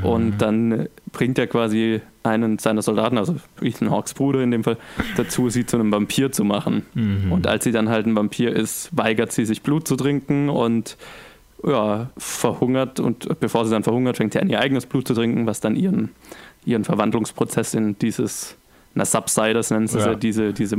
Und 0.02 0.38
dann 0.38 0.72
äh, 0.72 0.88
bringt 1.12 1.38
er 1.38 1.46
quasi 1.46 2.00
einen 2.22 2.58
seiner 2.58 2.82
Soldaten, 2.82 3.18
also 3.18 3.36
Ethan 3.60 3.90
Hawks 3.90 4.14
Bruder 4.14 4.42
in 4.42 4.50
dem 4.50 4.64
Fall, 4.64 4.76
dazu, 5.16 5.48
sie 5.48 5.66
zu 5.66 5.76
einem 5.76 5.92
Vampir 5.92 6.32
zu 6.32 6.44
machen. 6.44 6.86
Mhm. 6.94 7.32
Und 7.32 7.46
als 7.46 7.64
sie 7.64 7.72
dann 7.72 7.88
halt 7.88 8.06
ein 8.06 8.14
Vampir 8.14 8.54
ist, 8.54 8.90
weigert 8.92 9.32
sie 9.32 9.44
sich 9.44 9.62
Blut 9.62 9.88
zu 9.88 9.96
trinken 9.96 10.48
und 10.48 10.96
ja, 11.66 12.10
verhungert 12.16 13.00
und 13.00 13.38
bevor 13.40 13.64
sie 13.64 13.70
dann 13.70 13.82
verhungert, 13.82 14.16
fängt 14.16 14.32
sie 14.32 14.40
an, 14.40 14.48
ihr 14.48 14.60
eigenes 14.60 14.86
Blut 14.86 15.06
zu 15.06 15.14
trinken, 15.14 15.46
was 15.46 15.60
dann 15.60 15.76
ihren, 15.76 16.10
ihren 16.64 16.84
Verwandlungsprozess 16.84 17.74
in 17.74 17.98
dieses, 17.98 18.56
na, 18.94 19.04
Subsiders 19.04 19.70
nennen 19.70 19.86
sie 19.88 19.98
Ja. 19.98 20.08
ja. 20.08 20.14
diese, 20.14 20.52
diese 20.52 20.76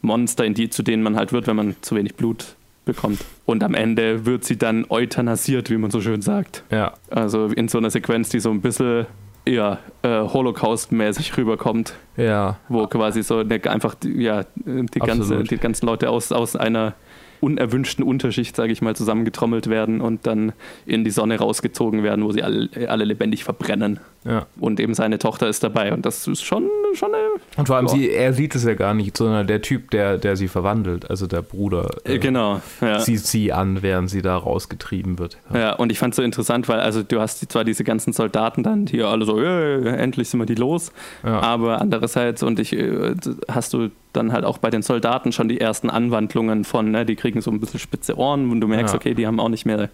Monster, 0.00 0.44
in 0.44 0.54
die, 0.54 0.70
zu 0.70 0.82
denen 0.82 1.02
man 1.02 1.16
halt 1.16 1.32
wird, 1.32 1.46
wenn 1.46 1.56
man 1.56 1.76
zu 1.80 1.94
wenig 1.96 2.14
Blut 2.14 2.56
bekommt. 2.84 3.24
Und 3.46 3.62
am 3.62 3.74
Ende 3.74 4.26
wird 4.26 4.44
sie 4.44 4.56
dann 4.56 4.86
euthanasiert, 4.88 5.70
wie 5.70 5.76
man 5.76 5.90
so 5.90 6.00
schön 6.00 6.22
sagt. 6.22 6.64
Ja, 6.70 6.94
Also 7.10 7.46
in 7.46 7.68
so 7.68 7.78
einer 7.78 7.90
Sequenz, 7.90 8.28
die 8.30 8.40
so 8.40 8.50
ein 8.50 8.60
bisschen 8.60 9.06
ja, 9.46 9.78
äh, 10.02 10.08
Holocaust-mäßig 10.08 11.36
rüberkommt, 11.36 11.94
Ja, 12.16 12.58
wo 12.68 12.86
quasi 12.86 13.22
so 13.22 13.38
eine, 13.38 13.60
einfach 13.70 13.94
die, 13.94 14.22
ja, 14.22 14.44
die, 14.64 14.98
ganze, 15.00 15.42
die 15.42 15.58
ganzen 15.58 15.86
Leute 15.86 16.10
aus, 16.10 16.32
aus 16.32 16.54
einer 16.56 16.94
unerwünschten 17.42 18.04
Unterschicht, 18.04 18.54
sage 18.54 18.72
ich 18.72 18.82
mal, 18.82 18.94
zusammengetrommelt 18.94 19.68
werden 19.68 20.00
und 20.00 20.26
dann 20.26 20.52
in 20.86 21.04
die 21.04 21.10
Sonne 21.10 21.38
rausgezogen 21.38 22.02
werden, 22.02 22.24
wo 22.24 22.30
sie 22.30 22.42
alle, 22.42 22.68
alle 22.88 23.04
lebendig 23.04 23.44
verbrennen. 23.44 23.98
Ja. 24.24 24.46
Und 24.60 24.78
eben 24.80 24.94
seine 24.94 25.18
Tochter 25.18 25.48
ist 25.48 25.62
dabei. 25.64 25.92
Und 25.92 26.06
das 26.06 26.26
ist 26.28 26.42
schon, 26.44 26.68
schon 26.94 27.14
eine. 27.14 27.24
Und 27.56 27.66
vor 27.66 27.76
allem, 27.76 27.86
Ja. 27.86 27.92
sie, 27.92 28.10
er 28.10 28.32
sieht 28.32 28.54
es 28.54 28.64
ja 28.64 28.74
gar 28.74 28.94
nicht, 28.94 29.16
sondern 29.16 29.46
der 29.46 29.62
Typ, 29.62 29.90
der, 29.90 30.18
der 30.18 30.36
sie 30.36 30.48
verwandelt, 30.48 31.10
also 31.10 31.26
der 31.26 31.42
Bruder, 31.42 31.88
Äh, 32.04 32.18
genau. 32.18 32.60
Ja. 32.80 33.00
sieht 33.00 33.20
sie 33.20 33.52
an, 33.52 33.82
während 33.82 34.10
sie 34.10 34.22
da 34.22 34.36
rausgetrieben 34.36 35.18
wird. 35.18 35.38
Ja, 35.52 35.74
und 35.74 35.90
ich 35.92 35.98
fand 35.98 36.12
es 36.14 36.16
so 36.16 36.22
interessant, 36.22 36.68
weil 36.68 36.80
also 36.80 37.02
du 37.02 37.20
hast 37.20 37.50
zwar 37.50 37.64
diese 37.64 37.84
ganzen 37.84 38.12
Soldaten 38.12 38.62
dann, 38.62 38.86
die 38.86 39.02
alle 39.02 39.24
so, 39.24 39.38
"Äh, 39.40 39.88
endlich 39.96 40.28
sind 40.28 40.40
wir 40.40 40.46
die 40.46 40.54
los, 40.54 40.92
Ja. 41.24 41.40
aber 41.40 41.80
andererseits 41.80 42.42
und 42.42 42.58
ich 42.60 42.72
äh, 42.72 43.14
hast 43.48 43.72
du 43.74 43.88
dann 44.12 44.32
halt 44.32 44.44
auch 44.44 44.58
bei 44.58 44.68
den 44.68 44.82
Soldaten 44.82 45.32
schon 45.32 45.48
die 45.48 45.58
ersten 45.58 45.88
Anwandlungen 45.88 46.64
von, 46.64 46.90
ne, 46.90 47.06
die 47.06 47.16
kriegen 47.16 47.40
so 47.40 47.50
ein 47.50 47.60
bisschen 47.60 47.80
spitze 47.80 48.18
Ohren 48.18 48.50
und 48.50 48.60
du 48.60 48.66
merkst, 48.68 48.92
Ja. 48.92 49.00
okay, 49.00 49.14
die 49.14 49.26
haben 49.26 49.40
auch 49.40 49.48
nicht 49.48 49.64
mehr, 49.64 49.88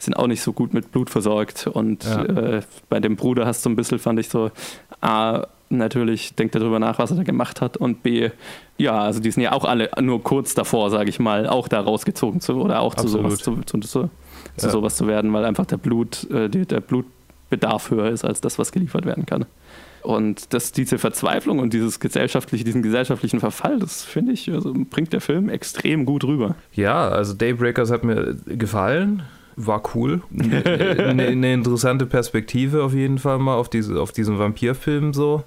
sind 0.00 0.14
auch 0.14 0.26
nicht 0.26 0.42
so 0.42 0.52
gut 0.52 0.74
mit 0.74 0.90
Blut 0.90 1.10
versorgt 1.10 1.68
und 1.68 2.02
Ja. 2.04 2.24
äh, 2.24 2.62
bei 2.88 2.98
dem 2.98 3.14
Bruder 3.14 3.46
hast 3.46 3.61
du 3.64 3.70
ein 3.70 3.76
bisschen, 3.76 3.98
fand 3.98 4.18
ich 4.18 4.28
so, 4.28 4.50
A, 5.00 5.46
natürlich 5.70 6.34
denkt 6.34 6.54
er 6.54 6.60
darüber 6.60 6.78
nach, 6.78 6.98
was 6.98 7.10
er 7.10 7.16
da 7.16 7.22
gemacht 7.22 7.60
hat 7.60 7.76
und 7.76 8.02
B, 8.02 8.30
ja, 8.78 9.00
also 9.00 9.20
die 9.20 9.30
sind 9.30 9.42
ja 9.42 9.52
auch 9.52 9.64
alle 9.64 9.90
nur 10.00 10.22
kurz 10.22 10.54
davor, 10.54 10.90
sage 10.90 11.08
ich 11.08 11.18
mal, 11.18 11.46
auch 11.48 11.68
da 11.68 11.80
rausgezogen 11.80 12.40
zu 12.40 12.54
oder 12.60 12.80
auch 12.80 12.94
zu 12.94 13.04
Absolut. 13.04 13.30
sowas 13.30 13.38
zu, 13.38 13.56
zu, 13.62 13.78
zu, 13.80 14.10
zu 14.56 14.66
Ja. 14.66 14.70
sowas 14.70 14.96
zu 14.96 15.06
werden, 15.06 15.32
weil 15.32 15.44
einfach 15.44 15.66
der 15.66 15.78
Blut, 15.78 16.28
äh, 16.30 16.48
der 16.48 16.80
Blutbedarf 16.80 17.90
höher 17.90 18.10
ist 18.10 18.24
als 18.24 18.40
das, 18.40 18.58
was 18.58 18.72
geliefert 18.72 19.06
werden 19.06 19.24
kann. 19.24 19.46
Und 20.02 20.52
das, 20.52 20.72
diese 20.72 20.98
Verzweiflung 20.98 21.60
und 21.60 21.72
dieses 21.72 22.00
gesellschaftliche, 22.00 22.64
diesen 22.64 22.82
gesellschaftlichen 22.82 23.38
Verfall, 23.38 23.78
das 23.78 24.02
finde 24.02 24.32
ich, 24.32 24.50
also 24.52 24.74
bringt 24.74 25.12
der 25.12 25.20
Film 25.20 25.48
extrem 25.48 26.04
gut 26.04 26.24
rüber. 26.24 26.56
Ja, 26.72 27.08
also 27.08 27.34
Daybreakers 27.34 27.90
hat 27.92 28.02
mir 28.02 28.34
gefallen. 28.46 29.22
War 29.56 29.82
cool. 29.94 30.22
Eine 30.38 31.26
eine 31.26 31.52
interessante 31.52 32.06
Perspektive 32.06 32.82
auf 32.82 32.94
jeden 32.94 33.18
Fall 33.18 33.38
mal 33.38 33.56
auf, 33.56 33.68
diese, 33.68 34.00
auf 34.00 34.12
diesen 34.12 34.38
Vampirfilm 34.38 35.12
so. 35.12 35.44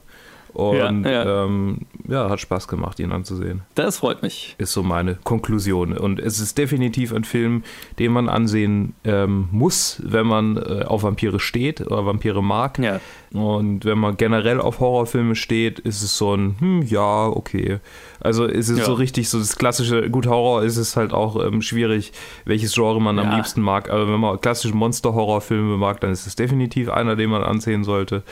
Und 0.56 1.04
Ja, 1.04 1.12
ja. 1.12 1.44
Ähm, 1.46 1.80
ja, 2.08 2.30
hat 2.30 2.40
Spaß 2.40 2.68
gemacht, 2.68 3.00
ihn 3.00 3.12
anzusehen. 3.12 3.62
Das 3.76 3.98
freut 3.98 4.22
mich. 4.22 4.56
Ist 4.58 4.74
so 4.74 4.84
meine 4.84 5.16
Konklusion. 5.24 5.98
Und 5.98 6.20
es 6.20 6.40
ist 6.40 6.58
definitiv 6.58 7.14
ein 7.14 7.24
Film, 7.24 7.64
den 8.00 8.12
man 8.14 8.30
ansehen 8.30 8.94
ähm, 9.04 9.50
muss, 9.52 10.02
wenn 10.06 10.26
man 10.28 10.58
äh, 10.58 10.84
auf 10.86 11.04
Vampire 11.04 11.40
steht 11.40 11.82
oder 11.82 12.06
Vampire 12.06 12.42
mag. 12.44 12.80
Ja, 12.80 13.00
Und 13.34 13.86
wenn 13.86 13.98
man 13.98 14.18
generell 14.18 14.62
auf 14.62 14.80
Horrorfilme 14.80 15.36
steht, 15.36 15.80
ist 15.80 16.02
es 16.04 16.18
so 16.18 16.36
ein, 16.36 16.56
hm, 16.60 16.82
ja, 16.84 17.28
okay. 17.28 17.80
Also 18.22 18.46
ist 18.46 18.70
es 18.70 18.80
Ja. 18.80 18.86
so 18.86 18.94
richtig, 18.94 19.30
so 19.30 19.40
das 19.40 19.58
klassische, 19.58 20.10
gut, 20.10 20.28
Horror 20.28 20.64
ist 20.64 20.78
es 20.78 20.96
halt 20.96 21.12
auch 21.14 21.44
ähm, 21.44 21.62
schwierig, 21.62 22.14
welches 22.46 22.74
Genre 22.74 23.02
man 23.02 23.20
am 23.20 23.36
liebsten 23.36 23.62
mag. 23.62 23.90
Aber 23.90 24.08
wenn 24.12 24.20
man 24.20 24.40
klassische 24.40 24.76
Monster-Horrorfilme 24.76 25.78
mag, 25.78 26.00
dann 26.02 26.12
ist 26.12 26.28
es 26.28 26.36
definitiv 26.36 26.90
einer, 26.90 27.16
den 27.16 27.30
man 27.30 27.44
ansehen 27.44 27.84
sollte. 27.84 28.24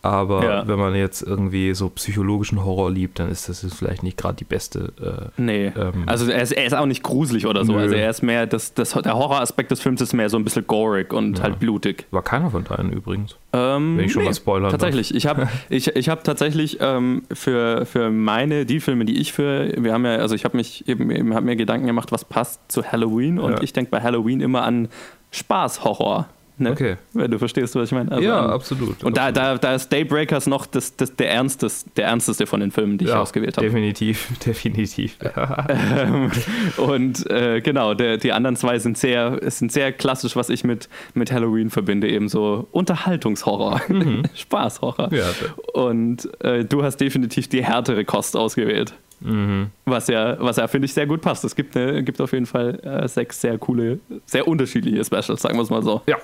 Aber 0.00 0.44
Ja. 0.44 0.68
wenn 0.68 0.78
man 0.78 0.94
jetzt 0.94 1.22
irgendwie 1.22 1.74
so 1.74 1.88
psychologischen 1.88 2.64
Horror 2.64 2.90
liebt, 2.90 3.18
dann 3.18 3.28
ist 3.30 3.48
das 3.48 3.62
jetzt 3.62 3.74
vielleicht 3.74 4.02
nicht 4.04 4.16
gerade 4.16 4.36
die 4.36 4.44
beste. 4.44 4.92
Äh, 5.36 5.40
nee. 5.42 5.66
Ähm. 5.66 6.04
also 6.06 6.30
er 6.30 6.40
ist, 6.42 6.52
er 6.52 6.64
ist 6.66 6.72
auch 6.74 6.86
nicht 6.86 7.02
gruselig 7.02 7.46
oder 7.46 7.64
so. 7.64 7.72
Nö. 7.72 7.80
Also 7.80 7.94
er 7.96 8.08
ist 8.08 8.22
mehr, 8.22 8.46
das, 8.46 8.74
das, 8.74 8.92
der 8.92 9.14
Horroraspekt 9.14 9.70
des 9.72 9.80
Films 9.80 10.00
ist 10.00 10.12
mehr 10.12 10.30
so 10.30 10.36
ein 10.36 10.44
bisschen 10.44 10.66
gorig 10.66 11.12
und 11.12 11.38
Ja. 11.38 11.44
halt 11.44 11.58
blutig. 11.58 12.06
war 12.12 12.22
keiner 12.22 12.50
von 12.50 12.62
deinen 12.64 12.92
übrigens. 12.92 13.36
Ähm, 13.52 13.96
Wenn 13.98 14.04
ich 14.04 14.12
schon 14.12 14.22
nee, 14.22 14.28
was 14.28 14.36
spoilern 14.36 14.64
darf. 14.64 14.72
Tatsächlich. 14.72 15.14
Ich 15.14 15.26
habe 15.26 15.48
ich, 15.68 15.88
ich 15.96 16.08
hab 16.08 16.22
tatsächlich 16.22 16.78
ähm, 16.80 17.22
für, 17.32 17.84
für 17.84 18.10
meine, 18.10 18.66
die 18.66 18.78
Filme, 18.80 19.04
die 19.04 19.18
ich 19.20 19.32
für, 19.32 19.72
wir 19.82 19.92
haben 19.92 20.04
ja, 20.04 20.16
also 20.16 20.34
ich 20.36 20.44
habe 20.44 20.56
mich 20.56 20.86
eben, 20.88 21.10
eben 21.10 21.34
hab 21.34 21.42
mir 21.42 21.56
Gedanken 21.56 21.86
gemacht, 21.86 22.12
was 22.12 22.24
passt 22.24 22.60
zu 22.70 22.84
Halloween 22.84 23.38
und 23.40 23.52
Ja. 23.54 23.62
ich 23.62 23.72
denke 23.72 23.90
bei 23.90 24.00
Halloween 24.00 24.40
immer 24.40 24.62
an 24.62 24.88
Spaß-Horror. 25.32 26.28
Ne? 26.58 26.70
Okay. 26.72 26.96
Wenn 27.12 27.30
du 27.30 27.38
verstehst, 27.38 27.74
was 27.74 27.84
ich 27.86 27.92
meine. 27.92 28.10
Also 28.10 28.22
ja, 28.24 28.40
an- 28.44 28.50
absolut. 28.50 29.04
Und 29.04 29.16
da, 29.16 29.28
absolut. 29.28 29.36
da, 29.64 29.68
da 29.68 29.74
ist 29.74 29.92
Daybreakers 29.92 30.46
noch 30.46 30.66
das, 30.66 30.96
das, 30.96 31.14
der, 31.16 31.30
ernstes, 31.30 31.84
der 31.96 32.06
ernsteste 32.06 32.46
von 32.46 32.60
den 32.60 32.70
Filmen, 32.70 32.98
die 32.98 33.04
ich 33.04 33.10
ja, 33.10 33.20
ausgewählt 33.20 33.56
habe. 33.56 33.66
Definitiv, 33.66 34.28
definitiv. 34.46 35.16
Ähm, 35.68 36.30
und 36.76 37.28
äh, 37.30 37.60
genau, 37.60 37.94
der, 37.94 38.16
die 38.16 38.32
anderen 38.32 38.56
zwei 38.56 38.78
sind 38.78 38.96
sehr, 38.98 39.38
sind 39.50 39.72
sehr 39.72 39.92
klassisch, 39.92 40.36
was 40.36 40.48
ich 40.50 40.64
mit, 40.64 40.88
mit 41.14 41.30
Halloween 41.32 41.70
verbinde, 41.70 42.08
eben 42.08 42.28
so 42.28 42.66
Unterhaltungshorror, 42.72 43.80
Spaßhorror. 44.34 45.08
Mhm. 45.10 45.16
Ja, 45.16 45.24
Und 45.74 46.28
äh, 46.44 46.64
du 46.64 46.82
hast 46.82 46.96
definitiv 46.98 47.48
die 47.48 47.64
härtere 47.64 48.04
Kost 48.04 48.36
ausgewählt. 48.36 48.94
Mhm. 49.20 49.70
Was 49.84 50.06
ja, 50.08 50.36
was 50.40 50.56
ja 50.58 50.68
finde 50.68 50.86
ich, 50.86 50.94
sehr 50.94 51.06
gut 51.06 51.20
passt. 51.22 51.44
Es 51.44 51.56
gibt, 51.56 51.76
eine, 51.76 52.02
gibt 52.04 52.20
auf 52.20 52.32
jeden 52.32 52.46
Fall 52.46 52.78
äh, 52.84 53.08
sechs 53.08 53.40
sehr 53.40 53.58
coole, 53.58 53.98
sehr 54.26 54.46
unterschiedliche 54.46 55.04
Specials, 55.04 55.42
sagen 55.42 55.56
wir 55.56 55.62
es 55.62 55.70
mal 55.70 55.82
so. 55.82 56.02
Ja. 56.06 56.16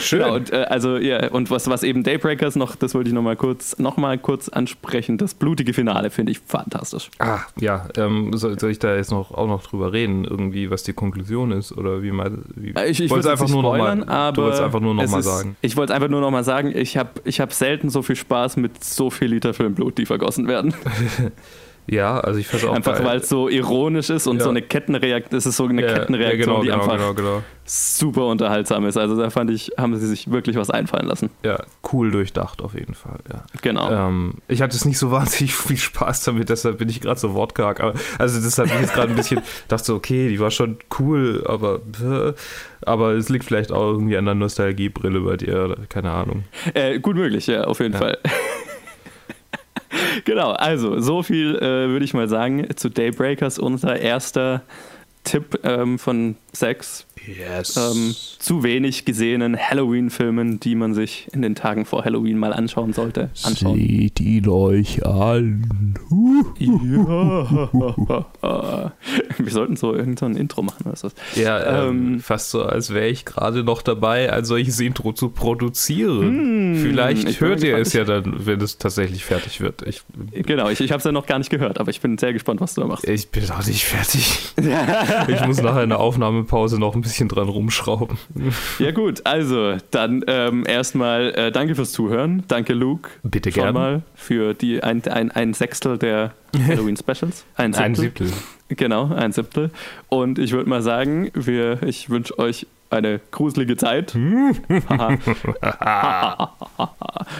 Schön. 0.00 0.20
Genau, 0.20 0.34
und, 0.36 0.50
äh, 0.50 0.56
also, 0.68 0.96
ja, 0.96 1.28
und 1.30 1.50
was, 1.50 1.68
was 1.68 1.82
eben 1.82 2.02
Daybreakers 2.02 2.56
noch, 2.56 2.74
das 2.74 2.94
wollte 2.94 3.08
ich 3.10 3.14
nochmal 3.14 3.36
kurz, 3.36 3.78
noch 3.78 3.98
mal 3.98 4.16
kurz 4.16 4.48
ansprechen, 4.48 5.18
das 5.18 5.34
blutige 5.34 5.74
Finale 5.74 6.08
finde 6.10 6.32
ich 6.32 6.40
fantastisch. 6.40 7.10
Ah, 7.18 7.40
ja, 7.60 7.86
ähm, 7.98 8.34
soll, 8.34 8.58
soll 8.58 8.70
ich 8.70 8.78
da 8.78 8.96
jetzt 8.96 9.10
noch 9.10 9.30
auch 9.32 9.46
noch 9.46 9.62
drüber 9.62 9.92
reden, 9.92 10.24
irgendwie, 10.24 10.70
was 10.70 10.84
die 10.84 10.94
Konklusion 10.94 11.52
ist? 11.52 11.72
Oder 11.76 12.02
wie 12.02 12.12
mal. 12.12 12.38
Wie, 12.56 12.70
Äh, 12.74 12.88
Ich, 12.90 13.00
ich 13.00 13.10
wollte 13.10 13.30
es 13.30 13.40
noch 13.50 13.62
mal, 13.62 14.02
aber 14.08 14.64
einfach 14.64 14.80
nur 14.80 14.94
noch 14.94 15.06
mal 15.06 15.18
ist- 15.18 15.24
sagen. 15.26 15.56
Ich 15.60 15.76
wollte 15.76 15.94
einfach 15.94 16.08
nur 16.08 16.22
noch 16.22 16.30
mal 16.30 16.44
sagen, 16.44 16.72
ich 16.74 16.96
habe 16.96 17.10
ich 17.24 17.38
hab 17.40 17.52
selten 17.52 17.90
so 17.90 18.00
viel 18.00 18.16
Spaß 18.16 18.56
mit 18.56 18.82
so 18.82 19.10
viel 19.10 19.28
Liter 19.28 19.52
Filmblut, 19.52 19.98
die 19.98 20.06
vergossen 20.06 20.48
werden. 20.48 20.72
Ja, 21.90 22.20
also 22.20 22.38
ich 22.38 22.46
fand 22.46 22.64
auch 22.66 22.74
Einfach 22.74 23.02
weil 23.02 23.18
es 23.18 23.28
so 23.28 23.48
ironisch 23.48 24.10
ist 24.10 24.28
und 24.28 24.36
Ja. 24.36 24.44
so 24.44 24.50
eine 24.50 24.62
Kettenreaktion, 24.62 25.36
es 25.36 25.44
ist 25.44 25.56
so 25.56 25.66
eine 25.66 25.82
ja, 25.82 25.92
Kettenreaktion, 25.92 26.38
ja, 26.38 26.44
genau, 26.44 26.62
die 26.62 26.68
genau, 26.68 26.82
einfach 26.82 26.96
genau, 26.96 27.14
genau. 27.14 27.42
super 27.64 28.26
unterhaltsam 28.26 28.86
ist. 28.86 28.96
Also 28.96 29.16
da 29.16 29.28
fand 29.30 29.50
ich, 29.50 29.72
haben 29.76 29.96
sie 29.96 30.06
sich 30.06 30.30
wirklich 30.30 30.54
was 30.54 30.70
einfallen 30.70 31.08
lassen. 31.08 31.30
Ja, 31.44 31.64
cool 31.92 32.12
durchdacht 32.12 32.62
auf 32.62 32.74
jeden 32.74 32.94
Fall, 32.94 33.18
ja. 33.32 33.42
Genau. 33.62 33.90
Ähm, 33.90 34.34
ich 34.46 34.62
hatte 34.62 34.76
jetzt 34.76 34.84
nicht 34.84 34.98
so 34.98 35.10
wahnsinnig 35.10 35.52
viel 35.52 35.76
Spaß 35.76 36.22
damit, 36.22 36.48
deshalb 36.48 36.78
bin 36.78 36.88
ich 36.88 37.00
gerade 37.00 37.18
so 37.18 37.34
wortkarg. 37.34 37.80
Aber, 37.80 37.94
also 38.18 38.40
deshalb 38.40 38.68
bin 38.68 38.76
ich 38.76 38.82
jetzt 38.82 38.94
gerade 38.94 39.10
ein 39.10 39.16
bisschen, 39.16 39.40
dachte 39.68 39.92
okay, 39.92 40.28
die 40.28 40.38
war 40.38 40.52
schon 40.52 40.78
cool, 41.00 41.42
aber 41.48 41.80
aber 42.82 43.12
es 43.14 43.28
liegt 43.28 43.44
vielleicht 43.44 43.72
auch 43.72 43.90
irgendwie 43.90 44.16
an 44.16 44.26
der 44.26 44.36
Nostalgiebrille 44.36 45.20
bei 45.20 45.36
dir, 45.36 45.76
keine 45.88 46.12
Ahnung. 46.12 46.44
Äh, 46.72 47.00
gut 47.00 47.16
möglich, 47.16 47.48
ja, 47.48 47.64
auf 47.64 47.80
jeden. 47.80 47.94
Fall. 47.94 48.18
Genau, 50.24 50.52
also 50.52 51.00
so 51.00 51.22
viel 51.22 51.56
äh, 51.56 51.88
würde 51.88 52.04
ich 52.04 52.14
mal 52.14 52.28
sagen 52.28 52.66
zu 52.76 52.88
Daybreakers, 52.88 53.58
unser 53.58 53.98
erster 53.98 54.62
Tipp 55.24 55.60
ähm, 55.64 55.98
von 55.98 56.36
sechs 56.52 57.06
Yes. 57.26 57.76
ähm, 57.76 58.14
zu 58.38 58.62
wenig 58.62 59.04
gesehenen 59.04 59.56
Halloween-Filmen, 59.58 60.60
die 60.60 60.74
man 60.74 60.94
sich 60.94 61.28
in 61.32 61.42
den 61.42 61.54
Tagen 61.54 61.84
vor 61.84 62.04
Halloween 62.04 62.38
mal 62.38 62.52
anschauen 62.52 62.92
sollte. 62.92 63.30
Anschauen. 63.44 63.76
Seht 63.78 64.20
ihn 64.20 64.48
euch 64.48 65.04
an. 65.04 65.94
Ja. 66.58 67.58
Wir 69.38 69.50
sollten 69.52 69.76
so 69.76 69.94
irgendein 69.94 70.34
so 70.34 70.40
Intro 70.40 70.62
machen. 70.62 70.84
Was 70.84 71.04
ist 71.04 71.16
das? 71.34 71.42
Ja, 71.42 71.84
ähm, 71.84 71.90
Ähm, 72.14 72.20
fast 72.20 72.50
so, 72.50 72.62
als 72.64 72.92
wäre 72.94 73.08
ich 73.08 73.24
gerade 73.24 73.64
noch 73.64 73.82
dabei, 73.82 74.32
ein 74.32 74.44
solches 74.44 74.80
Intro 74.80 75.12
zu 75.12 75.30
produzieren. 75.30 76.22
Hm, 76.22 76.76
Vielleicht 76.82 77.40
hört 77.40 77.62
ihr 77.62 77.76
es 77.76 77.92
ja 77.92 78.04
dann, 78.04 78.46
wenn 78.46 78.60
es 78.60 78.78
tatsächlich 78.78 79.24
fertig 79.24 79.60
wird. 79.60 79.82
Ich, 79.86 80.02
Genau, 80.32 80.68
ich, 80.70 80.80
ich 80.80 80.90
habe 80.92 80.98
es 80.98 81.04
ja 81.04 81.12
noch 81.12 81.26
gar 81.26 81.38
nicht 81.38 81.50
gehört, 81.50 81.78
aber 81.80 81.90
ich 81.90 82.00
bin 82.00 82.16
sehr 82.18 82.32
gespannt, 82.32 82.60
was 82.60 82.74
du 82.74 82.82
da 82.82 82.86
machst. 82.86 83.06
ich 83.06 83.28
bin 83.30 83.48
auch 83.50 83.66
nicht 83.66 83.84
fertig. 83.84 84.54
Ich 85.28 85.46
muss 85.46 85.60
nachher 85.62 85.82
in 85.82 85.88
der 85.90 86.00
Aufnahmepause 86.00 86.78
noch 86.78 86.94
ein 86.94 87.00
bisschen 87.00 87.09
dran 87.28 87.48
rumschrauben. 87.48 88.18
Ja 88.78 88.90
gut, 88.92 89.26
also 89.26 89.76
dann 89.90 90.24
ähm, 90.26 90.64
erstmal 90.66 91.30
äh, 91.34 91.52
danke 91.52 91.74
fürs 91.74 91.92
Zuhören. 91.92 92.44
Danke 92.48 92.72
Luke. 92.72 93.10
Bitte 93.22 93.50
gerne. 93.50 93.72
mal 93.72 94.02
für 94.14 94.54
die 94.54 94.82
ein, 94.82 95.02
ein, 95.06 95.30
ein 95.30 95.54
Sechstel 95.54 95.98
der 95.98 96.32
Halloween 96.66 96.96
Specials. 96.96 97.44
Ein 97.56 97.72
Siebtel. 97.72 97.84
Ein 97.84 97.94
Siebtel. 97.94 98.32
Genau, 98.68 99.12
ein 99.12 99.32
Siebtel. 99.32 99.70
Und 100.08 100.38
ich 100.38 100.52
würde 100.52 100.68
mal 100.68 100.82
sagen, 100.82 101.30
wir, 101.34 101.82
ich 101.82 102.08
wünsche 102.10 102.38
euch 102.38 102.66
eine 102.90 103.20
gruselige 103.30 103.76
Zeit. 103.76 104.14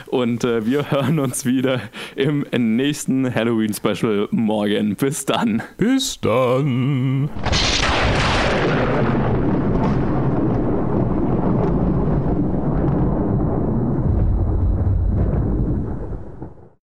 Und 0.06 0.44
äh, 0.44 0.66
wir 0.66 0.90
hören 0.90 1.18
uns 1.18 1.44
wieder 1.44 1.80
im 2.16 2.46
nächsten 2.52 3.34
Halloween-Special 3.34 4.28
morgen. 4.30 4.96
Bis 4.96 5.26
dann. 5.26 5.62
Bis 5.76 6.20
dann. 6.20 7.28